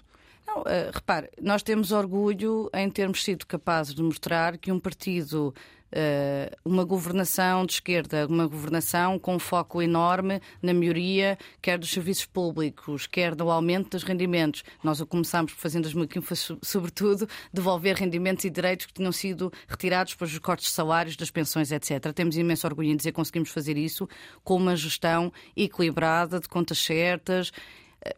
Não, 0.47 0.61
uh, 0.61 0.91
repare, 0.93 1.31
nós 1.41 1.63
temos 1.63 1.93
orgulho 1.93 2.69
em 2.75 2.91
termos 2.91 3.23
sido 3.23 3.47
capazes 3.47 3.95
de 3.95 4.03
mostrar 4.03 4.59
que 4.59 4.73
um 4.73 4.79
partido 4.79 5.55
Uh, 5.95 6.49
uma 6.65 6.85
governação 6.85 7.67
de 7.67 7.75
esquerda, 7.75 8.27
uma 8.27 8.47
governação 8.47 9.19
com 9.19 9.39
foco 9.39 9.83
enorme 9.83 10.41
na 10.63 10.73
melhoria, 10.73 11.37
quer 11.61 11.79
dos 11.79 11.91
serviços 11.91 12.25
públicos, 12.25 13.07
quer 13.07 13.35
do 13.35 13.51
aumento 13.51 13.91
dos 13.91 14.03
rendimentos. 14.03 14.65
Nós 14.83 15.03
o 15.03 15.07
começámos 15.07 15.53
fazendo 15.53 15.83
2015, 15.83 16.27
foi 16.27 16.59
sobretudo 16.63 17.29
devolver 17.53 17.95
rendimentos 17.95 18.43
e 18.47 18.49
direitos 18.49 18.87
que 18.87 18.95
tinham 18.95 19.13
sido 19.13 19.53
retirados 19.69 20.15
pelos 20.15 20.39
cortes 20.39 20.69
de 20.69 20.73
salários, 20.73 21.15
das 21.15 21.31
pensões, 21.31 21.71
etc. 21.71 22.11
Temos 22.15 22.39
imenso 22.39 22.67
orgulho 22.67 22.89
em 22.89 22.97
dizer 22.97 23.11
que 23.11 23.17
conseguimos 23.17 23.51
fazer 23.51 23.77
isso 23.77 24.09
com 24.43 24.57
uma 24.57 24.75
gestão 24.75 25.31
equilibrada, 25.55 26.41
de 26.41 26.49
contas 26.49 26.79
certas 26.79 27.53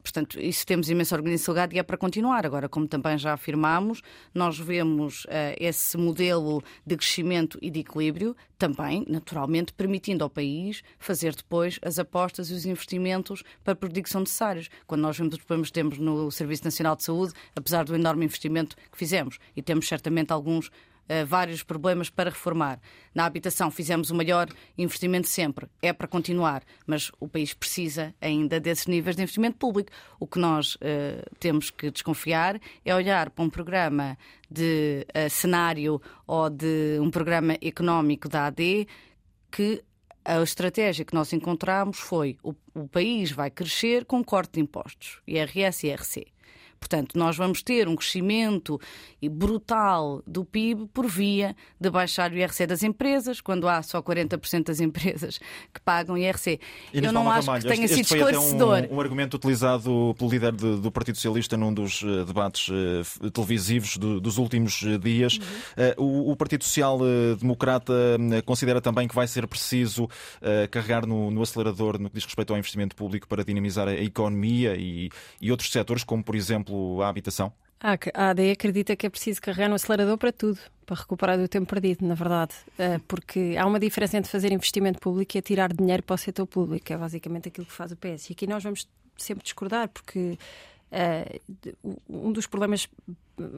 portanto, 0.02 0.40
isso 0.40 0.66
temos 0.66 0.88
imensa 0.88 1.14
organização 1.14 1.54
e 1.72 1.78
é 1.78 1.82
para 1.82 1.96
continuar. 1.96 2.46
Agora, 2.46 2.68
como 2.68 2.86
também 2.86 3.18
já 3.18 3.34
afirmámos, 3.34 4.02
nós 4.34 4.58
vemos 4.58 5.24
uh, 5.24 5.28
esse 5.58 5.96
modelo 5.96 6.62
de 6.86 6.96
crescimento 6.96 7.58
e 7.60 7.70
de 7.70 7.80
equilíbrio 7.80 8.36
também, 8.58 9.04
naturalmente, 9.08 9.72
permitindo 9.72 10.24
ao 10.24 10.30
país 10.30 10.82
fazer 10.98 11.34
depois 11.34 11.78
as 11.82 11.98
apostas 11.98 12.50
e 12.50 12.54
os 12.54 12.64
investimentos 12.64 13.42
para 13.62 13.74
produzir 13.74 14.02
que 14.02 14.10
são 14.10 14.20
necessários. 14.20 14.70
Quando 14.86 15.02
nós 15.02 15.18
vemos 15.18 15.34
os 15.34 15.40
problemas 15.40 15.68
que 15.68 15.74
temos 15.74 15.98
no 15.98 16.30
Serviço 16.30 16.64
Nacional 16.64 16.96
de 16.96 17.04
Saúde, 17.04 17.34
apesar 17.54 17.84
do 17.84 17.94
enorme 17.94 18.24
investimento 18.24 18.76
que 18.90 18.96
fizemos, 18.96 19.38
e 19.54 19.62
temos 19.62 19.86
certamente 19.86 20.32
alguns 20.32 20.70
vários 21.26 21.62
problemas 21.62 22.08
para 22.08 22.30
reformar. 22.30 22.80
Na 23.14 23.24
habitação 23.26 23.70
fizemos 23.70 24.10
o 24.10 24.14
maior 24.14 24.48
investimento 24.76 25.28
sempre. 25.28 25.66
É 25.82 25.92
para 25.92 26.08
continuar, 26.08 26.62
mas 26.86 27.10
o 27.20 27.28
país 27.28 27.54
precisa 27.54 28.14
ainda 28.20 28.58
desses 28.58 28.86
níveis 28.86 29.16
de 29.16 29.22
investimento 29.22 29.58
público. 29.58 29.92
O 30.18 30.26
que 30.26 30.38
nós 30.38 30.74
uh, 30.76 30.78
temos 31.38 31.70
que 31.70 31.90
desconfiar 31.90 32.60
é 32.84 32.94
olhar 32.94 33.30
para 33.30 33.44
um 33.44 33.50
programa 33.50 34.16
de 34.50 35.06
uh, 35.10 35.30
cenário 35.30 36.00
ou 36.26 36.50
de 36.50 36.98
um 37.00 37.10
programa 37.10 37.56
económico 37.60 38.28
da 38.28 38.46
AD 38.46 38.86
que 39.50 39.84
a 40.24 40.42
estratégia 40.42 41.04
que 41.04 41.14
nós 41.14 41.32
encontramos 41.32 41.98
foi 41.98 42.38
o, 42.42 42.54
o 42.74 42.88
país 42.88 43.30
vai 43.30 43.50
crescer 43.50 44.06
com 44.06 44.24
corte 44.24 44.54
de 44.54 44.60
impostos, 44.60 45.20
IRS 45.26 45.86
e 45.86 45.90
IRC. 45.90 46.33
Portanto, 46.84 47.18
nós 47.18 47.34
vamos 47.34 47.62
ter 47.62 47.88
um 47.88 47.96
crescimento 47.96 48.78
brutal 49.30 50.22
do 50.26 50.44
PIB 50.44 50.86
por 50.92 51.06
via 51.06 51.56
de 51.80 51.88
baixar 51.88 52.30
o 52.30 52.36
IRC 52.36 52.66
das 52.66 52.82
empresas, 52.82 53.40
quando 53.40 53.66
há 53.66 53.82
só 53.82 54.02
40% 54.02 54.64
das 54.64 54.80
empresas 54.80 55.38
que 55.72 55.80
pagam 55.80 56.18
IRC. 56.18 56.60
Eu 56.92 57.10
não 57.10 57.30
acho 57.30 57.46
Ramalho, 57.46 57.62
que 57.62 57.68
tenha 57.70 57.86
este, 57.86 57.96
sido 57.96 58.04
este 58.04 58.16
esclarecedor. 58.16 58.86
Um, 58.90 58.96
um, 58.96 59.00
argumento 59.00 59.38
utilizado 59.38 60.14
pelo 60.18 60.30
líder 60.30 60.52
de, 60.52 60.76
do 60.76 60.92
Partido 60.92 61.14
Socialista 61.14 61.56
num 61.56 61.72
dos 61.72 62.02
uh, 62.02 62.26
debates 62.26 62.68
uh, 62.68 63.30
televisivos 63.30 63.96
do, 63.96 64.20
dos 64.20 64.36
últimos 64.36 64.82
uh, 64.82 64.98
dias. 64.98 65.38
Uhum. 65.96 66.04
O, 66.04 66.32
o, 66.32 66.36
Partido 66.36 66.64
Social 66.64 66.98
Democrata 67.40 67.94
considera 68.44 68.82
também 68.82 69.08
que 69.08 69.14
vai 69.14 69.26
ser 69.26 69.46
preciso 69.46 70.08
carregar 70.70 71.06
no, 71.06 71.30
no, 71.30 71.40
acelerador 71.40 71.98
no 71.98 72.10
que 72.10 72.16
diz 72.16 72.24
respeito 72.24 72.52
ao 72.52 72.58
investimento 72.58 72.94
público 72.94 73.26
para 73.26 73.42
dinamizar 73.42 73.88
a, 73.88 73.92
a 73.92 74.02
economia 74.02 74.76
e, 74.76 75.08
e 75.40 75.50
outros 75.50 75.70
setores, 75.70 76.04
como 76.04 76.22
por 76.22 76.34
exemplo 76.34 76.73
exemplo, 76.74 77.02
a 77.02 77.08
habitação? 77.08 77.52
A 77.80 78.30
AD 78.30 78.50
acredita 78.50 78.96
que 78.96 79.06
é 79.06 79.10
preciso 79.10 79.42
carregar 79.42 79.68
no 79.68 79.74
acelerador 79.74 80.16
para 80.16 80.32
tudo, 80.32 80.58
para 80.86 80.96
recuperar 80.96 81.38
o 81.38 81.46
tempo 81.46 81.66
perdido, 81.66 82.06
na 82.06 82.14
verdade. 82.14 82.54
Eh, 82.78 82.98
porque 83.06 83.56
há 83.58 83.66
uma 83.66 83.78
diferença 83.78 84.16
entre 84.16 84.30
fazer 84.30 84.52
investimento 84.52 84.98
público 84.98 85.36
e 85.36 85.42
tirar 85.42 85.70
dinheiro 85.70 86.02
para 86.02 86.14
o 86.14 86.16
setor 86.16 86.46
público, 86.46 86.90
é 86.90 86.96
basicamente 86.96 87.48
aquilo 87.48 87.66
que 87.66 87.72
faz 87.72 87.92
o 87.92 87.96
PS. 87.96 88.30
E 88.30 88.32
aqui 88.32 88.46
nós 88.46 88.62
vamos 88.62 88.88
sempre 89.18 89.44
discordar, 89.44 89.88
porque 89.88 90.38
uh, 90.92 91.96
um 92.08 92.32
dos 92.32 92.46
problemas, 92.46 92.88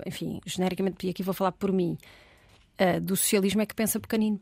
enfim, 0.05 0.41
genericamente, 0.45 1.07
e 1.07 1.11
aqui 1.11 1.23
vou 1.23 1.35
falar 1.35 1.53
por 1.53 1.71
mim, 1.71 1.97
uh, 2.81 3.01
do 3.01 3.17
socialismo 3.17 3.63
é 3.63 3.67
que 3.67 3.77
pensa 3.77 4.01
pequenino. 4.01 4.41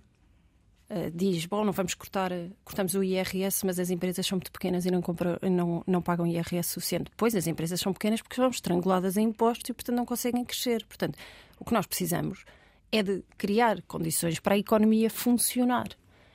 Uh, 0.90 1.10
diz, 1.14 1.46
bom, 1.46 1.64
não 1.64 1.72
vamos 1.72 1.94
cortar, 1.94 2.30
cortamos 2.64 2.94
o 2.94 3.02
IRS, 3.02 3.64
mas 3.64 3.78
as 3.78 3.90
empresas 3.90 4.26
são 4.26 4.36
muito 4.36 4.52
pequenas 4.52 4.86
e 4.86 4.90
não, 4.90 5.00
compram, 5.00 5.38
não, 5.50 5.82
não 5.86 6.02
pagam 6.02 6.26
IRS 6.26 6.70
suficiente. 6.70 7.10
Pois, 7.16 7.34
as 7.34 7.46
empresas 7.46 7.80
são 7.80 7.92
pequenas 7.92 8.20
porque 8.20 8.36
são 8.36 8.48
estranguladas 8.48 9.16
em 9.16 9.24
impostos 9.28 9.68
e, 9.70 9.74
portanto, 9.74 9.96
não 9.96 10.06
conseguem 10.06 10.44
crescer. 10.44 10.84
Portanto, 10.86 11.18
o 11.58 11.64
que 11.64 11.72
nós 11.72 11.86
precisamos 11.86 12.44
é 12.90 13.02
de 13.02 13.24
criar 13.36 13.82
condições 13.82 14.38
para 14.38 14.54
a 14.54 14.58
economia 14.58 15.10
funcionar. 15.10 15.88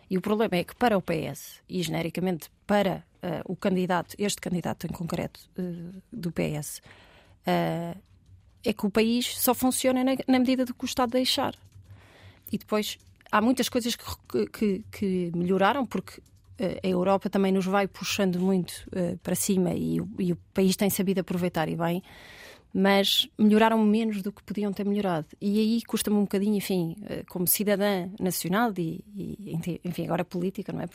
E 0.10 0.18
o 0.18 0.22
problema 0.22 0.56
é 0.56 0.64
que 0.64 0.76
para 0.76 0.98
o 0.98 1.02
PS, 1.02 1.62
e 1.70 1.82
genericamente 1.84 2.50
para 2.66 3.06
uh, 3.24 3.52
o 3.52 3.56
candidato, 3.56 4.16
este 4.18 4.42
candidato 4.42 4.88
em 4.88 4.90
concreto 4.90 5.40
uh, 5.58 6.02
do 6.12 6.32
PS, 6.32 6.82
uh, 7.48 7.98
é 8.64 8.74
que 8.74 8.86
o 8.86 8.90
país 8.90 9.40
só 9.40 9.54
funciona 9.54 10.04
na, 10.04 10.12
na, 10.28 10.40
medida 10.40 10.66
do 10.66 10.74
que 10.74 10.84
o 10.84 10.88
Estado 10.88 11.12
deixar. 11.12 11.56
E 12.52 12.58
depois 12.58 12.98
há 13.32 13.42
muitas 13.42 13.70
coisas 13.70 13.96
que, 13.96 14.48
que, 14.48 14.84
que 14.92 15.32
melhoraram, 15.36 15.86
porque 15.86 16.22
a 16.84 16.88
Europa 16.88 17.30
também 17.30 17.54
nos 17.54 17.66
vai 17.66 17.88
puxando 17.88 18.38
muito 18.38 18.74
para 19.24 19.34
cima 19.34 19.74
e 19.74 20.02
e 20.20 20.34
o 20.34 20.38
país 20.54 20.76
tem 20.76 20.90
sabido 20.90 21.20
aproveitar 21.20 21.70
e 21.70 21.76
bem 21.78 22.04
mas 22.74 23.28
melhoraram 23.38 23.84
menos 23.84 24.22
do 24.22 24.32
que 24.32 24.44
podiam 24.44 24.72
ter 24.72 24.86
melhorado. 24.86 25.28
E 25.42 25.60
aí 25.60 25.82
custa-me 25.84 26.18
um 26.18 26.22
bocadinho, 26.22 26.56
enfim, 26.56 26.96
eh, 27.08 27.24
como 27.28 27.48
cidadã 27.48 28.10
nacional 28.20 28.72
e, 28.78 29.04
e 29.16 29.80
enfim, 29.84 30.06
agora 30.06 30.24
política, 30.24 30.72
não 30.72 30.82
é? 30.82 30.88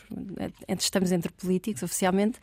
Estamos 0.79 1.11
entre 1.11 1.33
políticos 1.33 1.83
oficialmente, 1.83 2.39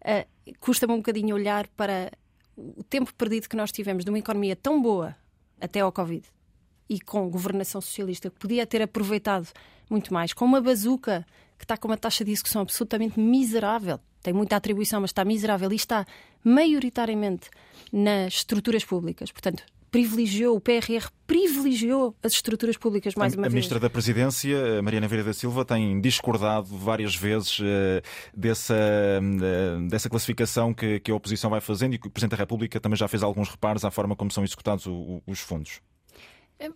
uh, 0.00 0.54
custa-me 0.58 0.94
um 0.94 0.98
bocadinho 0.98 1.34
olhar 1.34 1.68
para 1.68 2.10
o 2.56 2.82
tempo 2.82 3.12
perdido 3.14 3.48
que 3.48 3.56
nós 3.56 3.70
tivemos 3.70 4.04
de 4.04 4.10
uma 4.10 4.18
economia 4.18 4.56
tão 4.56 4.80
boa 4.80 5.14
até 5.60 5.80
ao 5.80 5.92
Covid 5.92 6.26
e 6.90 6.98
com 7.00 7.30
governação 7.30 7.80
socialista 7.80 8.28
que 8.28 8.38
podia 8.38 8.66
ter 8.66 8.82
aproveitado 8.82 9.48
muito 9.88 10.12
mais, 10.12 10.32
com 10.32 10.44
uma 10.44 10.60
bazuca 10.60 11.24
que 11.56 11.64
está 11.64 11.76
com 11.76 11.86
uma 11.86 11.96
taxa 11.96 12.24
de 12.24 12.32
execução 12.32 12.62
absolutamente 12.62 13.18
miserável, 13.18 14.00
tem 14.22 14.34
muita 14.34 14.56
atribuição, 14.56 15.00
mas 15.00 15.10
está 15.10 15.24
miserável 15.24 15.70
e 15.72 15.76
está 15.76 16.04
maioritariamente 16.42 17.48
nas 17.92 18.34
estruturas 18.34 18.84
públicas. 18.84 19.30
Portanto, 19.30 19.62
privilegiou, 19.90 20.56
o 20.56 20.60
PRR 20.60 21.08
privilegiou 21.26 22.14
as 22.22 22.32
estruturas 22.32 22.76
públicas 22.76 23.14
mais 23.14 23.34
a, 23.34 23.36
uma 23.36 23.46
a 23.46 23.48
vez. 23.48 23.52
A 23.52 23.56
Ministra 23.56 23.80
da 23.80 23.90
Presidência, 23.90 24.82
Mariana 24.82 25.06
Vieira 25.06 25.24
da 25.24 25.32
Silva, 25.32 25.64
tem 25.64 26.00
discordado 26.00 26.66
várias 26.66 27.14
vezes 27.14 27.58
uh, 27.60 27.64
dessa, 28.36 28.74
uh, 28.74 29.88
dessa 29.88 30.08
classificação 30.08 30.72
que, 30.74 31.00
que, 31.00 31.10
a 31.10 31.14
oposição 31.14 31.50
vai 31.50 31.60
fazendo 31.60 31.94
e 31.94 31.98
que 31.98 32.08
o 32.08 32.10
Presidente 32.10 32.32
da 32.32 32.42
República 32.42 32.80
também 32.80 32.96
já 32.96 33.08
fez 33.08 33.22
alguns 33.22 33.48
reparos 33.48 33.84
à 33.84 33.90
forma 33.90 34.16
como 34.16 34.30
são 34.30 34.44
executados 34.44 34.86
o, 34.86 34.92
o, 34.92 35.22
os 35.26 35.40
fundos. 35.40 35.80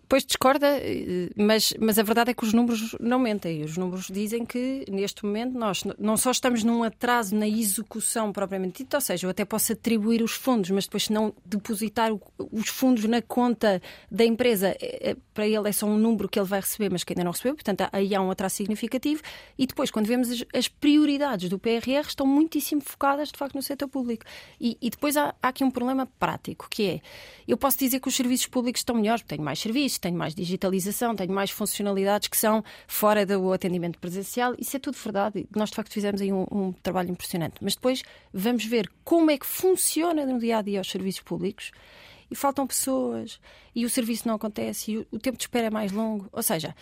Pois 0.09 0.25
discorda, 0.25 0.67
eh, 0.79 1.29
mas, 1.35 1.73
mas 1.79 1.99
a 1.99 2.03
verdade 2.03 2.31
é 2.31 2.33
que 2.33 2.43
os 2.43 2.53
números 2.53 2.95
não 2.99 3.19
mentem. 3.19 3.63
Os 3.63 3.77
números 3.77 4.07
dizem 4.11 4.43
que, 4.43 4.83
neste 4.89 5.23
momento, 5.23 5.57
nós 5.57 5.83
não 5.99 6.17
só 6.17 6.31
estamos 6.31 6.63
num 6.63 6.83
atraso 6.83 7.35
na 7.35 7.47
execução 7.47 8.33
propriamente 8.33 8.83
dita, 8.83 8.97
ou 8.97 9.01
seja, 9.01 9.27
eu 9.27 9.29
até 9.31 9.45
posso 9.45 9.73
atribuir 9.73 10.23
os 10.23 10.31
fundos, 10.31 10.71
mas 10.71 10.85
depois, 10.85 11.03
se 11.03 11.13
não 11.13 11.33
depositar 11.45 12.11
os 12.51 12.67
fundos 12.67 13.05
na 13.05 13.21
conta 13.21 13.79
da 14.09 14.25
empresa, 14.25 14.69
é, 14.79 15.11
é, 15.11 15.17
para 15.33 15.47
ele 15.47 15.69
é 15.69 15.71
só 15.71 15.85
um 15.85 15.97
número 15.97 16.27
que 16.27 16.39
ele 16.39 16.47
vai 16.47 16.61
receber, 16.61 16.91
mas 16.91 17.03
que 17.03 17.13
ainda 17.13 17.23
não 17.23 17.31
recebeu. 17.31 17.53
Portanto, 17.53 17.87
aí 17.91 18.15
há 18.15 18.21
um 18.21 18.31
atraso 18.31 18.55
significativo. 18.55 19.21
E 19.55 19.67
depois, 19.67 19.91
quando 19.91 20.07
vemos 20.07 20.29
as 20.51 20.67
prioridades 20.67 21.47
do 21.47 21.59
PRR, 21.59 22.07
estão 22.07 22.25
muitíssimo 22.25 22.81
focadas, 22.81 23.29
de 23.29 23.37
facto, 23.37 23.53
no 23.53 23.61
setor 23.61 23.87
público. 23.87 24.25
E, 24.59 24.79
e 24.81 24.89
depois 24.89 25.15
há, 25.15 25.35
há 25.43 25.49
aqui 25.49 25.63
um 25.63 25.69
problema 25.69 26.07
prático, 26.17 26.67
que 26.71 26.87
é, 26.87 27.01
eu 27.47 27.55
posso 27.55 27.77
dizer 27.77 27.99
que 27.99 28.07
os 28.07 28.15
serviços 28.15 28.47
públicos 28.47 28.79
estão 28.79 28.95
melhores, 28.95 29.21
porque 29.21 29.35
tenho 29.35 29.45
mais 29.45 29.59
serviços 29.59 29.74
tenho 29.99 30.17
mais 30.17 30.33
digitalização, 30.33 31.15
tenho 31.15 31.33
mais 31.33 31.51
funcionalidades 31.51 32.27
que 32.27 32.37
são 32.37 32.63
fora 32.87 33.25
do 33.25 33.51
atendimento 33.51 33.99
presencial. 33.99 34.55
Isso 34.57 34.75
é 34.75 34.79
tudo 34.79 34.97
verdade. 34.97 35.47
Nós, 35.55 35.69
de 35.69 35.75
facto, 35.75 35.91
fizemos 35.91 36.21
aí 36.21 36.31
um, 36.31 36.45
um 36.51 36.71
trabalho 36.71 37.11
impressionante. 37.11 37.55
Mas 37.61 37.75
depois 37.75 38.03
vamos 38.33 38.65
ver 38.65 38.89
como 39.03 39.31
é 39.31 39.37
que 39.37 39.45
funciona 39.45 40.25
no 40.25 40.39
dia 40.39 40.57
a 40.57 40.61
dia 40.61 40.81
os 40.81 40.89
serviços 40.89 41.21
públicos 41.21 41.71
e 42.29 42.35
faltam 42.35 42.65
pessoas 42.65 43.39
e 43.75 43.85
o 43.85 43.89
serviço 43.89 44.27
não 44.27 44.35
acontece 44.35 44.91
e 44.91 44.97
o, 44.97 45.07
o 45.11 45.19
tempo 45.19 45.37
de 45.37 45.43
espera 45.43 45.67
é 45.67 45.69
mais 45.69 45.91
longo. 45.91 46.27
Ou 46.31 46.41
seja, 46.41 46.75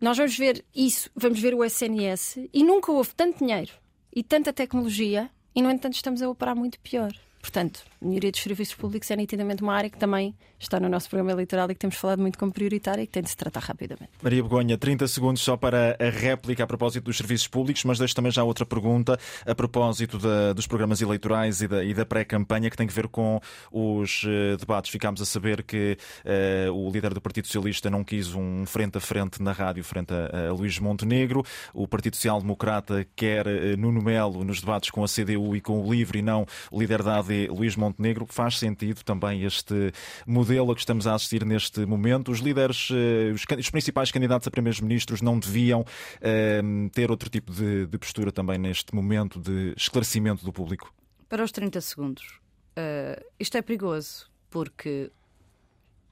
nós 0.00 0.16
vamos 0.16 0.36
ver 0.36 0.64
isso, 0.74 1.10
vamos 1.14 1.40
ver 1.40 1.54
o 1.54 1.64
SNS 1.64 2.48
e 2.52 2.64
nunca 2.64 2.90
houve 2.90 3.14
tanto 3.14 3.38
dinheiro 3.38 3.72
e 4.14 4.22
tanta 4.22 4.52
tecnologia 4.52 5.30
e, 5.54 5.62
no 5.62 5.70
entanto, 5.70 5.94
estamos 5.94 6.22
a 6.22 6.28
operar 6.28 6.56
muito 6.56 6.78
pior. 6.80 7.12
Portanto, 7.42 7.82
a 8.00 8.06
melhoria 8.06 8.30
dos 8.30 8.40
serviços 8.40 8.74
públicos 8.76 9.10
é 9.10 9.16
nitidamente 9.16 9.64
uma 9.64 9.74
área 9.74 9.90
que 9.90 9.98
também 9.98 10.32
está 10.60 10.78
no 10.78 10.88
nosso 10.88 11.08
programa 11.08 11.32
eleitoral 11.32 11.68
e 11.68 11.74
que 11.74 11.80
temos 11.80 11.96
falado 11.96 12.20
muito 12.20 12.38
como 12.38 12.52
prioritária 12.52 13.02
e 13.02 13.06
que 13.06 13.12
tem 13.12 13.22
de 13.22 13.28
se 13.28 13.36
tratar 13.36 13.60
rapidamente. 13.60 14.10
Maria 14.22 14.40
Begonha, 14.44 14.78
30 14.78 15.08
segundos 15.08 15.42
só 15.42 15.56
para 15.56 15.96
a 15.98 16.08
réplica 16.08 16.62
a 16.62 16.66
propósito 16.68 17.02
dos 17.04 17.16
serviços 17.16 17.48
públicos, 17.48 17.82
mas 17.82 17.98
deixo 17.98 18.14
também 18.14 18.30
já 18.30 18.44
outra 18.44 18.64
pergunta 18.64 19.18
a 19.44 19.54
propósito 19.56 20.18
da, 20.20 20.52
dos 20.52 20.68
programas 20.68 21.02
eleitorais 21.02 21.62
e 21.62 21.66
da, 21.66 21.82
da 21.82 22.06
pré-campanha 22.06 22.70
que 22.70 22.76
tem 22.76 22.86
que 22.86 22.94
ver 22.94 23.08
com 23.08 23.40
os 23.72 24.22
uh, 24.22 24.56
debates. 24.56 24.92
Ficámos 24.92 25.20
a 25.20 25.26
saber 25.26 25.64
que 25.64 25.98
uh, 26.24 26.72
o 26.72 26.92
líder 26.92 27.12
do 27.12 27.20
Partido 27.20 27.48
Socialista 27.48 27.90
não 27.90 28.04
quis 28.04 28.36
um 28.36 28.64
frente 28.66 28.98
a 28.98 29.00
frente 29.00 29.42
na 29.42 29.50
rádio 29.50 29.82
frente 29.82 30.14
a, 30.14 30.50
a 30.50 30.52
Luís 30.52 30.78
Montenegro. 30.78 31.42
O 31.74 31.88
Partido 31.88 32.14
Social 32.14 32.40
Democrata 32.40 33.04
quer 33.16 33.48
uh, 33.48 33.76
Nuno 33.76 34.00
Melo 34.00 34.44
nos 34.44 34.60
debates 34.60 34.90
com 34.90 35.02
a 35.02 35.08
CDU 35.08 35.56
e 35.56 35.60
com 35.60 35.82
o 35.82 35.92
LIVRE 35.92 36.20
e 36.20 36.22
não 36.22 36.46
o 36.70 36.80
líder 36.80 37.02
da 37.02 37.18
AD 37.18 37.31
Luís 37.48 37.76
Montenegro. 37.76 38.26
Faz 38.28 38.58
sentido 38.58 39.02
também 39.04 39.42
este 39.42 39.92
modelo 40.26 40.72
a 40.72 40.74
que 40.74 40.80
estamos 40.80 41.06
a 41.06 41.14
assistir 41.14 41.44
neste 41.44 41.84
momento. 41.86 42.30
Os 42.30 42.38
líderes, 42.38 42.88
eh, 42.90 43.32
os, 43.32 43.70
principais 43.70 44.10
candidatos 44.10 44.46
a 44.46 44.50
primeiros 44.50 44.80
ministros 44.80 45.22
não 45.22 45.38
deviam 45.38 45.84
eh, 46.20 46.60
ter 46.92 47.10
outro 47.10 47.28
tipo 47.28 47.52
de, 47.52 47.86
de 47.86 47.98
postura 47.98 48.32
também 48.32 48.58
neste 48.58 48.94
momento 48.94 49.40
de 49.40 49.74
esclarecimento 49.76 50.44
do 50.44 50.52
público? 50.52 50.92
Para 51.28 51.42
os 51.44 51.52
30 51.52 51.80
segundos, 51.80 52.40
uh, 52.78 53.24
isto 53.40 53.56
é 53.56 53.62
perigoso 53.62 54.30
porque 54.50 55.10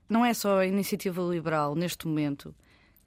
não 0.08 0.24
é 0.24 0.32
só 0.32 0.58
a 0.58 0.66
iniciativa 0.66 1.22
liberal 1.22 1.74
neste 1.74 2.06
momento 2.06 2.54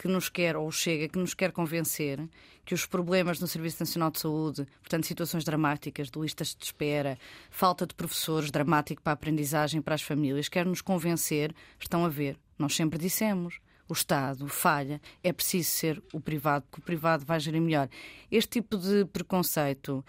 que 0.04 0.10
nos 0.10 0.28
quer, 0.28 0.58
ou 0.58 0.70
chega, 0.70 1.08
que 1.08 1.18
nos 1.18 1.34
quer 1.34 1.54
convencer 1.54 2.20
que 2.66 2.74
os 2.74 2.86
problemas 2.86 3.39
no 3.39 3.48
Serviço 3.48 3.78
Nacional 3.80 4.12
de 4.12 4.20
Saúde, 4.20 4.68
portanto, 4.82 5.06
situações 5.06 5.46
dramáticas, 5.46 6.12
de 6.12 6.20
listas 6.20 6.54
de 6.54 6.66
espera, 6.66 7.18
falta 7.50 7.88
de 7.88 7.96
professores, 7.96 8.52
dramático 8.52 9.02
para 9.02 9.13
a 9.13 9.13
aprendizagem 9.13 9.82
para 9.82 9.96
as 9.96 10.02
famílias, 10.02 10.50
quer 10.50 10.66
nos 10.66 10.82
convencer, 10.82 11.56
estão 11.80 12.04
a 12.04 12.10
ver. 12.10 12.38
Nós 12.60 12.76
sempre 12.76 13.00
dissemos. 13.00 13.62
O 13.88 13.94
Estado 13.94 14.46
falha, 14.50 15.00
é 15.24 15.32
preciso 15.32 15.70
ser 15.70 16.04
o 16.12 16.20
privado, 16.20 16.66
porque 16.70 16.82
o 16.82 16.86
privado 16.86 17.26
vai 17.26 17.39
gerir 17.39 17.62
melhor. 17.62 17.88
Este 18.30 18.60
tipo 18.60 18.78
de 18.78 19.06
preconceito 19.06 20.04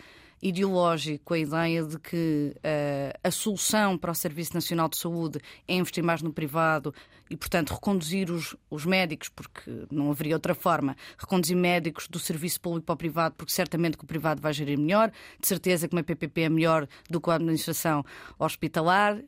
ideológico, 0.45 1.33
a 1.33 1.39
ideia 1.39 1.83
de 1.83 1.99
que 1.99 2.55
uh, 2.57 3.19
a 3.25 3.31
solução 3.31 3.97
para 3.97 4.11
o 4.11 4.15
Serviço 4.15 4.53
Nacional 4.53 4.91
de 4.91 4.99
Saúde 4.99 5.41
é 5.67 5.75
investir 5.75 6.05
mais 6.05 6.21
no 6.21 6.35
privado 6.35 6.95
e, 7.31 7.37
portanto, 7.37 7.73
reconduzir 7.73 8.31
os, 8.31 8.55
os 8.71 8.85
médicos, 8.85 9.31
porque 9.31 9.87
não 9.91 10.11
haveria 10.11 10.37
outra 10.37 10.55
forma, 10.55 10.95
reconduzir 11.17 11.57
médicos 11.57 12.07
do 12.09 12.19
serviço 12.19 12.61
público 12.61 12.85
para 12.85 12.93
o 12.93 12.97
privado, 12.99 13.35
porque 13.39 13.55
certamente 13.55 13.97
que 13.97 14.05
o 14.05 14.07
privado 14.07 14.43
vai 14.43 14.53
gerir 14.53 14.79
melhor, 14.79 15.11
de 15.41 15.49
certeza 15.49 15.89
que 15.89 15.97
uma 15.97 16.03
PPP 16.03 16.43
é 16.43 16.49
melhor 16.51 16.87
do 17.09 17.23
que 17.23 17.31
a 17.31 17.37
administração 17.37 18.05
hospitalar, 18.39 19.19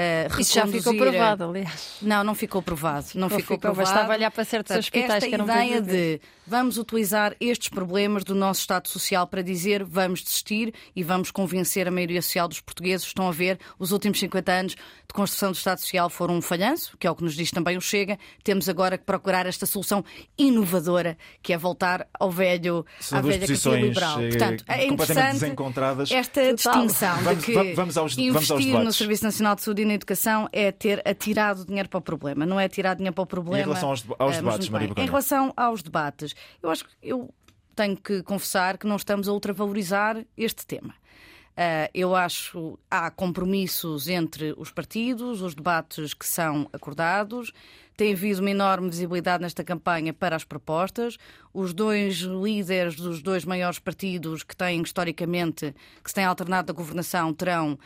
Uh, 0.00 0.40
Isso 0.40 0.54
já 0.54 0.66
ficou 0.66 0.96
provado, 0.96 1.44
aliás. 1.44 1.98
Não, 2.00 2.24
não 2.24 2.34
ficou 2.34 2.62
provado. 2.62 3.06
Não 3.14 3.28
ficou, 3.28 3.42
ficou 3.42 3.58
provado. 3.58 3.86
Bastava 3.86 4.14
olhar 4.14 4.30
para 4.30 4.44
certos 4.44 4.74
hospitais 4.74 5.24
esta 5.24 5.28
que 5.28 5.34
eram 5.34 5.44
ideia 5.44 5.82
de 5.82 6.20
vamos 6.46 6.78
utilizar 6.78 7.36
estes 7.38 7.68
problemas 7.68 8.24
do 8.24 8.34
nosso 8.34 8.60
Estado 8.60 8.88
Social 8.88 9.26
para 9.26 9.42
dizer 9.42 9.84
vamos 9.84 10.22
desistir 10.22 10.72
e 10.96 11.02
vamos 11.02 11.30
convencer 11.30 11.86
a 11.86 11.90
maioria 11.90 12.22
social 12.22 12.48
dos 12.48 12.60
portugueses. 12.60 13.06
Estão 13.06 13.28
a 13.28 13.30
ver, 13.30 13.58
os 13.78 13.92
últimos 13.92 14.18
50 14.18 14.52
anos 14.52 14.72
de 14.72 15.12
construção 15.12 15.52
do 15.52 15.56
Estado 15.56 15.80
Social 15.80 16.08
foram 16.08 16.36
um 16.36 16.42
falhanço, 16.42 16.96
que 16.96 17.06
é 17.06 17.10
o 17.10 17.14
que 17.14 17.22
nos 17.22 17.34
diz 17.34 17.50
também 17.50 17.76
o 17.76 17.80
Chega. 17.80 18.18
Temos 18.42 18.68
agora 18.68 18.96
que 18.96 19.04
procurar 19.04 19.46
esta 19.46 19.66
solução 19.66 20.02
inovadora, 20.38 21.18
que 21.42 21.52
é 21.52 21.58
voltar 21.58 22.06
ao 22.18 22.30
velho, 22.30 22.86
à 23.12 23.20
velha 23.20 23.46
categoria 23.46 23.86
liberal. 23.86 24.20
Eh, 24.20 24.28
Portanto, 24.30 24.64
é 24.66 24.86
interessante 24.86 25.54
esta 26.14 26.54
distinção 26.54 27.16
vamos, 27.22 27.44
de 27.44 27.52
que 27.52 27.74
vamos 27.74 27.98
aos, 27.98 28.16
investir 28.16 28.32
vamos 28.32 28.50
aos 28.50 28.84
no 28.84 28.92
Serviço 28.92 29.24
Nacional 29.24 29.54
de 29.54 29.62
Saúde 29.62 29.82
e 29.82 29.89
na 29.90 29.94
educação 29.94 30.48
é 30.52 30.70
ter 30.70 31.02
atirado 31.06 31.66
dinheiro 31.66 31.88
para 31.88 31.98
o 31.98 32.02
problema, 32.02 32.46
não 32.46 32.60
é 32.60 32.68
tirar 32.68 32.94
dinheiro 32.94 33.14
para 33.14 33.22
o 33.22 33.26
problema. 33.26 33.58
E 33.58 33.60
em 33.60 33.64
relação 33.64 33.90
aos, 33.90 34.06
aos 34.18 34.36
uh, 34.36 34.38
debates, 34.38 34.68
Maria 34.68 34.92
Em 34.96 35.06
relação 35.06 35.52
aos 35.56 35.82
debates, 35.82 36.34
eu 36.62 36.70
acho 36.70 36.84
que 36.84 36.90
eu 37.02 37.34
tenho 37.74 37.96
que 37.96 38.22
confessar 38.22 38.78
que 38.78 38.86
não 38.86 38.96
estamos 38.96 39.28
a 39.28 39.32
ultravalorizar 39.32 40.24
este 40.36 40.64
tema. 40.64 40.94
Uh, 41.50 41.90
eu 41.92 42.14
acho 42.14 42.78
há 42.88 43.10
compromissos 43.10 44.08
entre 44.08 44.54
os 44.56 44.70
partidos, 44.70 45.42
os 45.42 45.54
debates 45.54 46.14
que 46.14 46.26
são 46.26 46.68
acordados. 46.72 47.52
Tem 48.00 48.14
havido 48.14 48.40
uma 48.40 48.50
enorme 48.50 48.88
visibilidade 48.88 49.42
nesta 49.42 49.62
campanha 49.62 50.14
para 50.14 50.34
as 50.34 50.42
propostas. 50.42 51.18
Os 51.52 51.74
dois 51.74 52.20
líderes 52.20 52.96
dos 52.96 53.20
dois 53.20 53.44
maiores 53.44 53.78
partidos 53.78 54.42
que 54.42 54.56
têm 54.56 54.80
historicamente, 54.80 55.74
que 56.02 56.08
se 56.08 56.14
têm 56.14 56.24
alternado 56.24 56.72
a 56.72 56.74
governação, 56.74 57.34
terão 57.34 57.74
uh, 57.74 57.78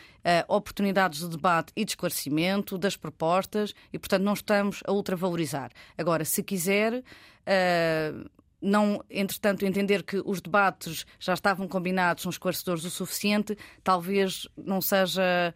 oportunidades 0.55 1.18
de 1.18 1.31
debate 1.31 1.72
e 1.74 1.85
de 1.85 1.90
esclarecimento 1.90 2.79
das 2.79 2.96
propostas 2.96 3.74
e, 3.92 3.98
portanto, 3.98 4.22
não 4.22 4.35
estamos 4.35 4.85
a 4.87 4.92
ultravalorizar. 4.92 5.72
Agora, 5.98 6.24
se 6.24 6.44
quiser. 6.44 6.94
Uh, 6.94 8.31
não, 8.62 9.05
entretanto, 9.11 9.66
entender 9.66 10.05
que 10.05 10.22
os 10.24 10.40
debates 10.40 11.05
já 11.18 11.35
estavam 11.35 11.66
combinados, 11.66 12.22
são 12.22 12.31
esclarecedores 12.31 12.85
o 12.85 12.90
suficiente, 12.90 13.59
talvez 13.83 14.46
não 14.57 14.81
seja. 14.81 15.53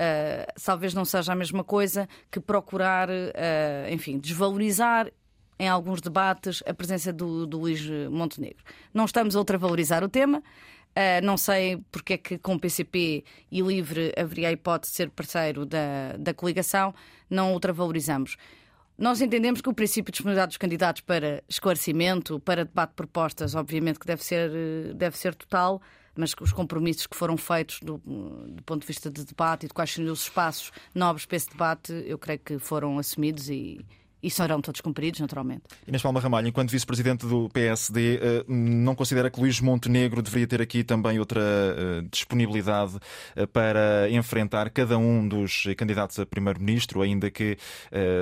Uh, 0.00 0.50
talvez 0.64 0.94
não 0.94 1.04
seja 1.04 1.34
a 1.34 1.36
mesma 1.36 1.62
coisa 1.62 2.08
que 2.30 2.40
procurar, 2.40 3.10
uh, 3.10 3.92
enfim, 3.92 4.18
desvalorizar 4.18 5.12
em 5.58 5.68
alguns 5.68 6.00
debates 6.00 6.62
a 6.66 6.72
presença 6.72 7.12
do, 7.12 7.46
do 7.46 7.58
Luís 7.58 7.86
Montenegro. 8.10 8.64
Não 8.94 9.04
estamos 9.04 9.36
a 9.36 9.38
ultravalorizar 9.38 10.02
o 10.02 10.08
tema. 10.08 10.38
Uh, 10.38 11.22
não 11.22 11.36
sei 11.36 11.84
porque 11.92 12.14
é 12.14 12.16
que 12.16 12.38
com 12.38 12.54
o 12.54 12.58
PCP 12.58 13.24
e 13.52 13.60
Livre 13.60 14.10
haveria 14.16 14.48
a 14.48 14.52
hipótese 14.52 14.92
de 14.92 14.96
ser 14.96 15.10
parceiro 15.10 15.66
da, 15.66 16.16
da 16.18 16.32
coligação. 16.32 16.94
Não 17.28 17.52
ultravalorizamos. 17.52 18.38
Nós 18.96 19.20
entendemos 19.20 19.60
que 19.60 19.68
o 19.68 19.74
princípio 19.74 20.10
de 20.10 20.16
disponibilidade 20.16 20.50
dos 20.50 20.56
candidatos 20.56 21.02
para 21.02 21.42
esclarecimento, 21.46 22.40
para 22.40 22.64
debate 22.64 22.90
de 22.90 22.96
propostas, 22.96 23.54
obviamente 23.54 23.98
que 23.98 24.06
deve 24.06 24.24
ser, 24.24 24.50
deve 24.94 25.16
ser 25.16 25.34
total, 25.34 25.80
mas 26.20 26.34
os 26.40 26.52
compromissos 26.52 27.06
que 27.06 27.16
foram 27.16 27.36
feitos 27.36 27.80
do, 27.80 27.98
do, 27.98 28.62
ponto 28.64 28.82
de 28.82 28.86
vista 28.86 29.10
de 29.10 29.24
debate 29.24 29.64
e 29.64 29.68
de 29.68 29.74
quais 29.74 29.90
seriam 29.90 30.12
os 30.12 30.22
espaços 30.22 30.70
nobres 30.94 31.26
para 31.26 31.36
esse 31.36 31.50
debate, 31.50 31.92
eu 32.06 32.18
creio 32.18 32.38
que 32.38 32.58
foram 32.58 32.98
assumidos 32.98 33.48
e, 33.48 33.84
e 34.22 34.30
serão 34.30 34.60
todos 34.60 34.80
cumpridos, 34.80 35.20
naturalmente. 35.20 35.62
Inês 35.86 36.02
Palma 36.02 36.20
Ramalho, 36.20 36.48
enquanto 36.48 36.70
vice-presidente 36.70 37.26
do 37.26 37.48
PSD, 37.48 38.16
eh, 38.16 38.44
não 38.46 38.94
considera 38.94 39.30
que 39.30 39.40
Luís 39.40 39.60
Montenegro 39.60 40.22
deveria 40.22 40.46
ter 40.46 40.60
aqui 40.60 40.84
também 40.84 41.18
outra 41.18 41.40
eh, 41.40 42.02
disponibilidade 42.10 42.98
eh, 43.34 43.46
para 43.46 44.10
enfrentar 44.10 44.70
cada 44.70 44.98
um 44.98 45.26
dos 45.26 45.64
candidatos 45.76 46.18
a 46.18 46.26
primeiro-ministro, 46.26 47.02
ainda 47.02 47.30
que 47.30 47.56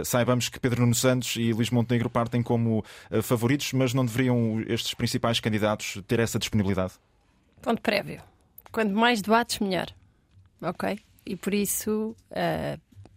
saibamos 0.05 0.49
que 0.49 0.61
Pedro 0.61 0.83
Nuno 0.83 0.95
Santos 0.95 1.37
e 1.37 1.53
Luís 1.53 1.71
Montenegro 1.71 2.09
partem 2.09 2.43
como 2.43 2.85
favoritos, 3.23 3.73
mas 3.73 3.93
não 3.93 4.05
deveriam 4.05 4.63
estes 4.67 4.95
principais 4.95 5.41
candidatos 5.41 6.01
ter 6.07 6.21
essa 6.21 6.39
disponibilidade? 6.39 6.93
Ponto 7.63 7.81
prévio. 7.83 8.23
Quanto 8.71 8.93
mais 8.93 9.23
debates, 9.23 9.59
melhor. 9.59 9.89
Ok? 10.61 10.99
E 11.25 11.37
por 11.37 11.55
isso 11.55 12.17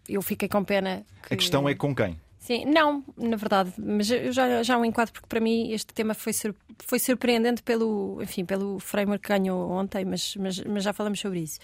eu 0.08 0.22
fiquei 0.22 0.50
com 0.50 0.64
pena. 0.64 1.06
Que... 1.28 1.34
A 1.34 1.38
questão 1.38 1.68
é 1.68 1.76
com 1.76 1.96
quem? 1.96 2.20
Sim, 2.42 2.66
não, 2.66 3.04
na 3.16 3.38
verdade, 3.38 3.72
mas 3.78 4.10
eu 4.10 4.32
já, 4.32 4.64
já 4.64 4.76
um 4.76 4.84
enquadro, 4.84 5.14
porque 5.14 5.28
para 5.28 5.40
mim 5.40 5.72
este 5.72 5.94
tema 5.94 6.16
foi, 6.16 6.34
sur, 6.34 6.56
foi 6.80 6.98
surpreendente 6.98 7.62
pelo, 7.62 8.20
enfim, 8.20 8.44
pelo 8.44 8.80
framework 8.80 9.22
que 9.22 9.30
ganhou 9.30 9.70
ontem, 9.70 10.04
mas, 10.04 10.36
mas, 10.36 10.60
mas 10.64 10.84
já 10.84 10.92
falamos 10.92 11.20
sobre 11.20 11.40
isso. 11.42 11.60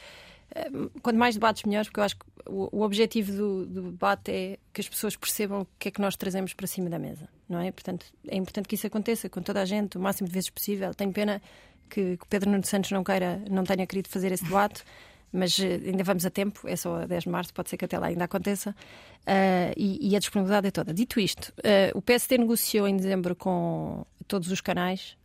Eh, 0.54 0.70
quanto 1.02 1.18
mais 1.18 1.34
debates, 1.34 1.64
melhor, 1.64 1.84
porque 1.84 2.00
eu 2.00 2.04
acho 2.04 2.16
que 2.16 2.26
o, 2.46 2.70
o 2.72 2.82
objetivo 2.84 3.32
do, 3.32 3.66
do, 3.66 3.82
debate 3.92 4.32
é 4.32 4.60
que 4.72 4.80
as 4.80 4.88
pessoas 4.88 5.16
percebam 5.16 5.62
o 5.62 5.68
que 5.80 5.88
é 5.88 5.92
que 5.92 6.00
nós 6.00 6.16
trazemos 6.16 6.54
para 6.54 6.68
cima 6.68 6.92
da 6.92 7.00
mesa, 7.00 7.28
não 7.50 7.60
é? 7.60 7.72
Portanto, 7.72 8.06
é 8.28 8.38
importante 8.38 8.68
que 8.68 8.76
isso 8.76 8.86
aconteça 8.86 9.28
com 9.28 9.42
toda 9.42 9.60
a 9.60 9.66
gente, 9.66 9.98
o 9.98 10.00
máximo 10.00 10.28
de 10.28 10.34
vezes 10.34 10.52
possível. 10.52 10.94
Tenho 10.94 11.12
pena 11.12 11.42
que, 11.88 12.18
que 12.18 12.28
Pedro 12.28 12.50
Nuno 12.50 12.66
Santos 12.66 12.92
não, 12.92 13.04
queira, 13.04 13.42
não 13.50 13.64
tenha 13.64 13.86
querido 13.88 14.10
fazer 14.10 14.32
esse 14.32 14.44
debate 14.44 14.84
mas 15.32 15.60
eh, 15.60 15.80
ainda 15.86 16.04
vamos 16.04 16.26
a 16.26 16.30
tempo, 16.30 16.68
é 16.68 16.76
só 16.76 17.02
a 17.02 17.06
10 17.06 17.24
de 17.24 17.30
março, 17.30 17.54
pode 17.54 17.70
ser 17.70 17.78
que 17.78 17.86
até 17.86 17.98
lá 17.98 18.08
ainda 18.08 18.26
aconteça, 18.26 18.72
uh, 18.72 19.74
e, 19.76 20.10
e, 20.10 20.16
a 20.16 20.20
disponibilidade 20.20 20.68
é 20.68 20.72
toda. 20.72 20.94
Dito 20.94 21.20
isto, 21.20 21.54
uh, 21.60 21.98
o 21.98 22.02
PSD 22.02 22.38
negociou 22.38 22.88
em 22.88 22.96
dezembro 22.96 23.36
com 23.36 24.06
todos 24.28 24.52
os 24.52 24.62
canais 24.62 25.18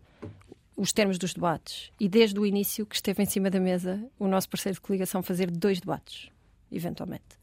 os 0.77 0.93
termos 0.93 1.19
dos 1.19 1.35
debates, 1.35 1.93
e 2.01 2.09
desde 2.09 2.39
o 2.39 2.47
início 2.47 2.87
que 2.87 2.95
esteve 2.95 3.23
em 3.23 3.27
cima 3.27 3.51
da 3.51 3.61
mesa 3.61 4.03
o 4.19 4.27
nosso 4.27 4.49
parceiro 4.49 4.75
de 4.75 4.81
coligação 4.81 5.23
fazer 5.23 5.51
dois 5.51 5.81
debates, 5.81 6.31
eventualmente. 6.71 7.42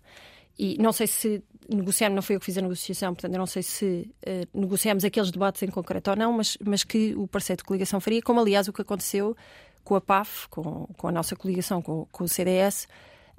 E 0.59 0.77
não 0.77 0.91
sei 0.91 1.07
se 1.07 1.41
negociamos, 1.69 2.15
não 2.15 2.21
foi 2.21 2.35
eu 2.35 2.39
que 2.41 2.45
fiz 2.45 2.57
a 2.57 2.61
negociação, 2.61 3.13
portanto, 3.13 3.33
eu 3.33 3.39
não 3.39 3.45
sei 3.45 3.63
se 3.63 4.11
uh, 4.27 5.05
aqueles 5.05 5.31
debates 5.31 5.63
em 5.63 5.67
concreto 5.67 6.09
ou 6.09 6.17
não, 6.17 6.33
mas, 6.33 6.57
mas 6.65 6.83
que 6.83 7.15
o 7.15 7.27
parceiro 7.27 7.59
de 7.59 7.63
coligação 7.63 8.01
faria, 8.01 8.21
como 8.21 8.41
aliás 8.41 8.67
o 8.67 8.73
que 8.73 8.81
aconteceu 8.81 9.37
com 9.85 9.95
a 9.95 10.01
PAF, 10.01 10.49
com, 10.49 10.85
com 10.97 11.07
a 11.07 11.11
nossa 11.11 11.35
coligação 11.35 11.81
com, 11.81 12.05
com 12.11 12.25
o 12.25 12.27
CDS, 12.27 12.87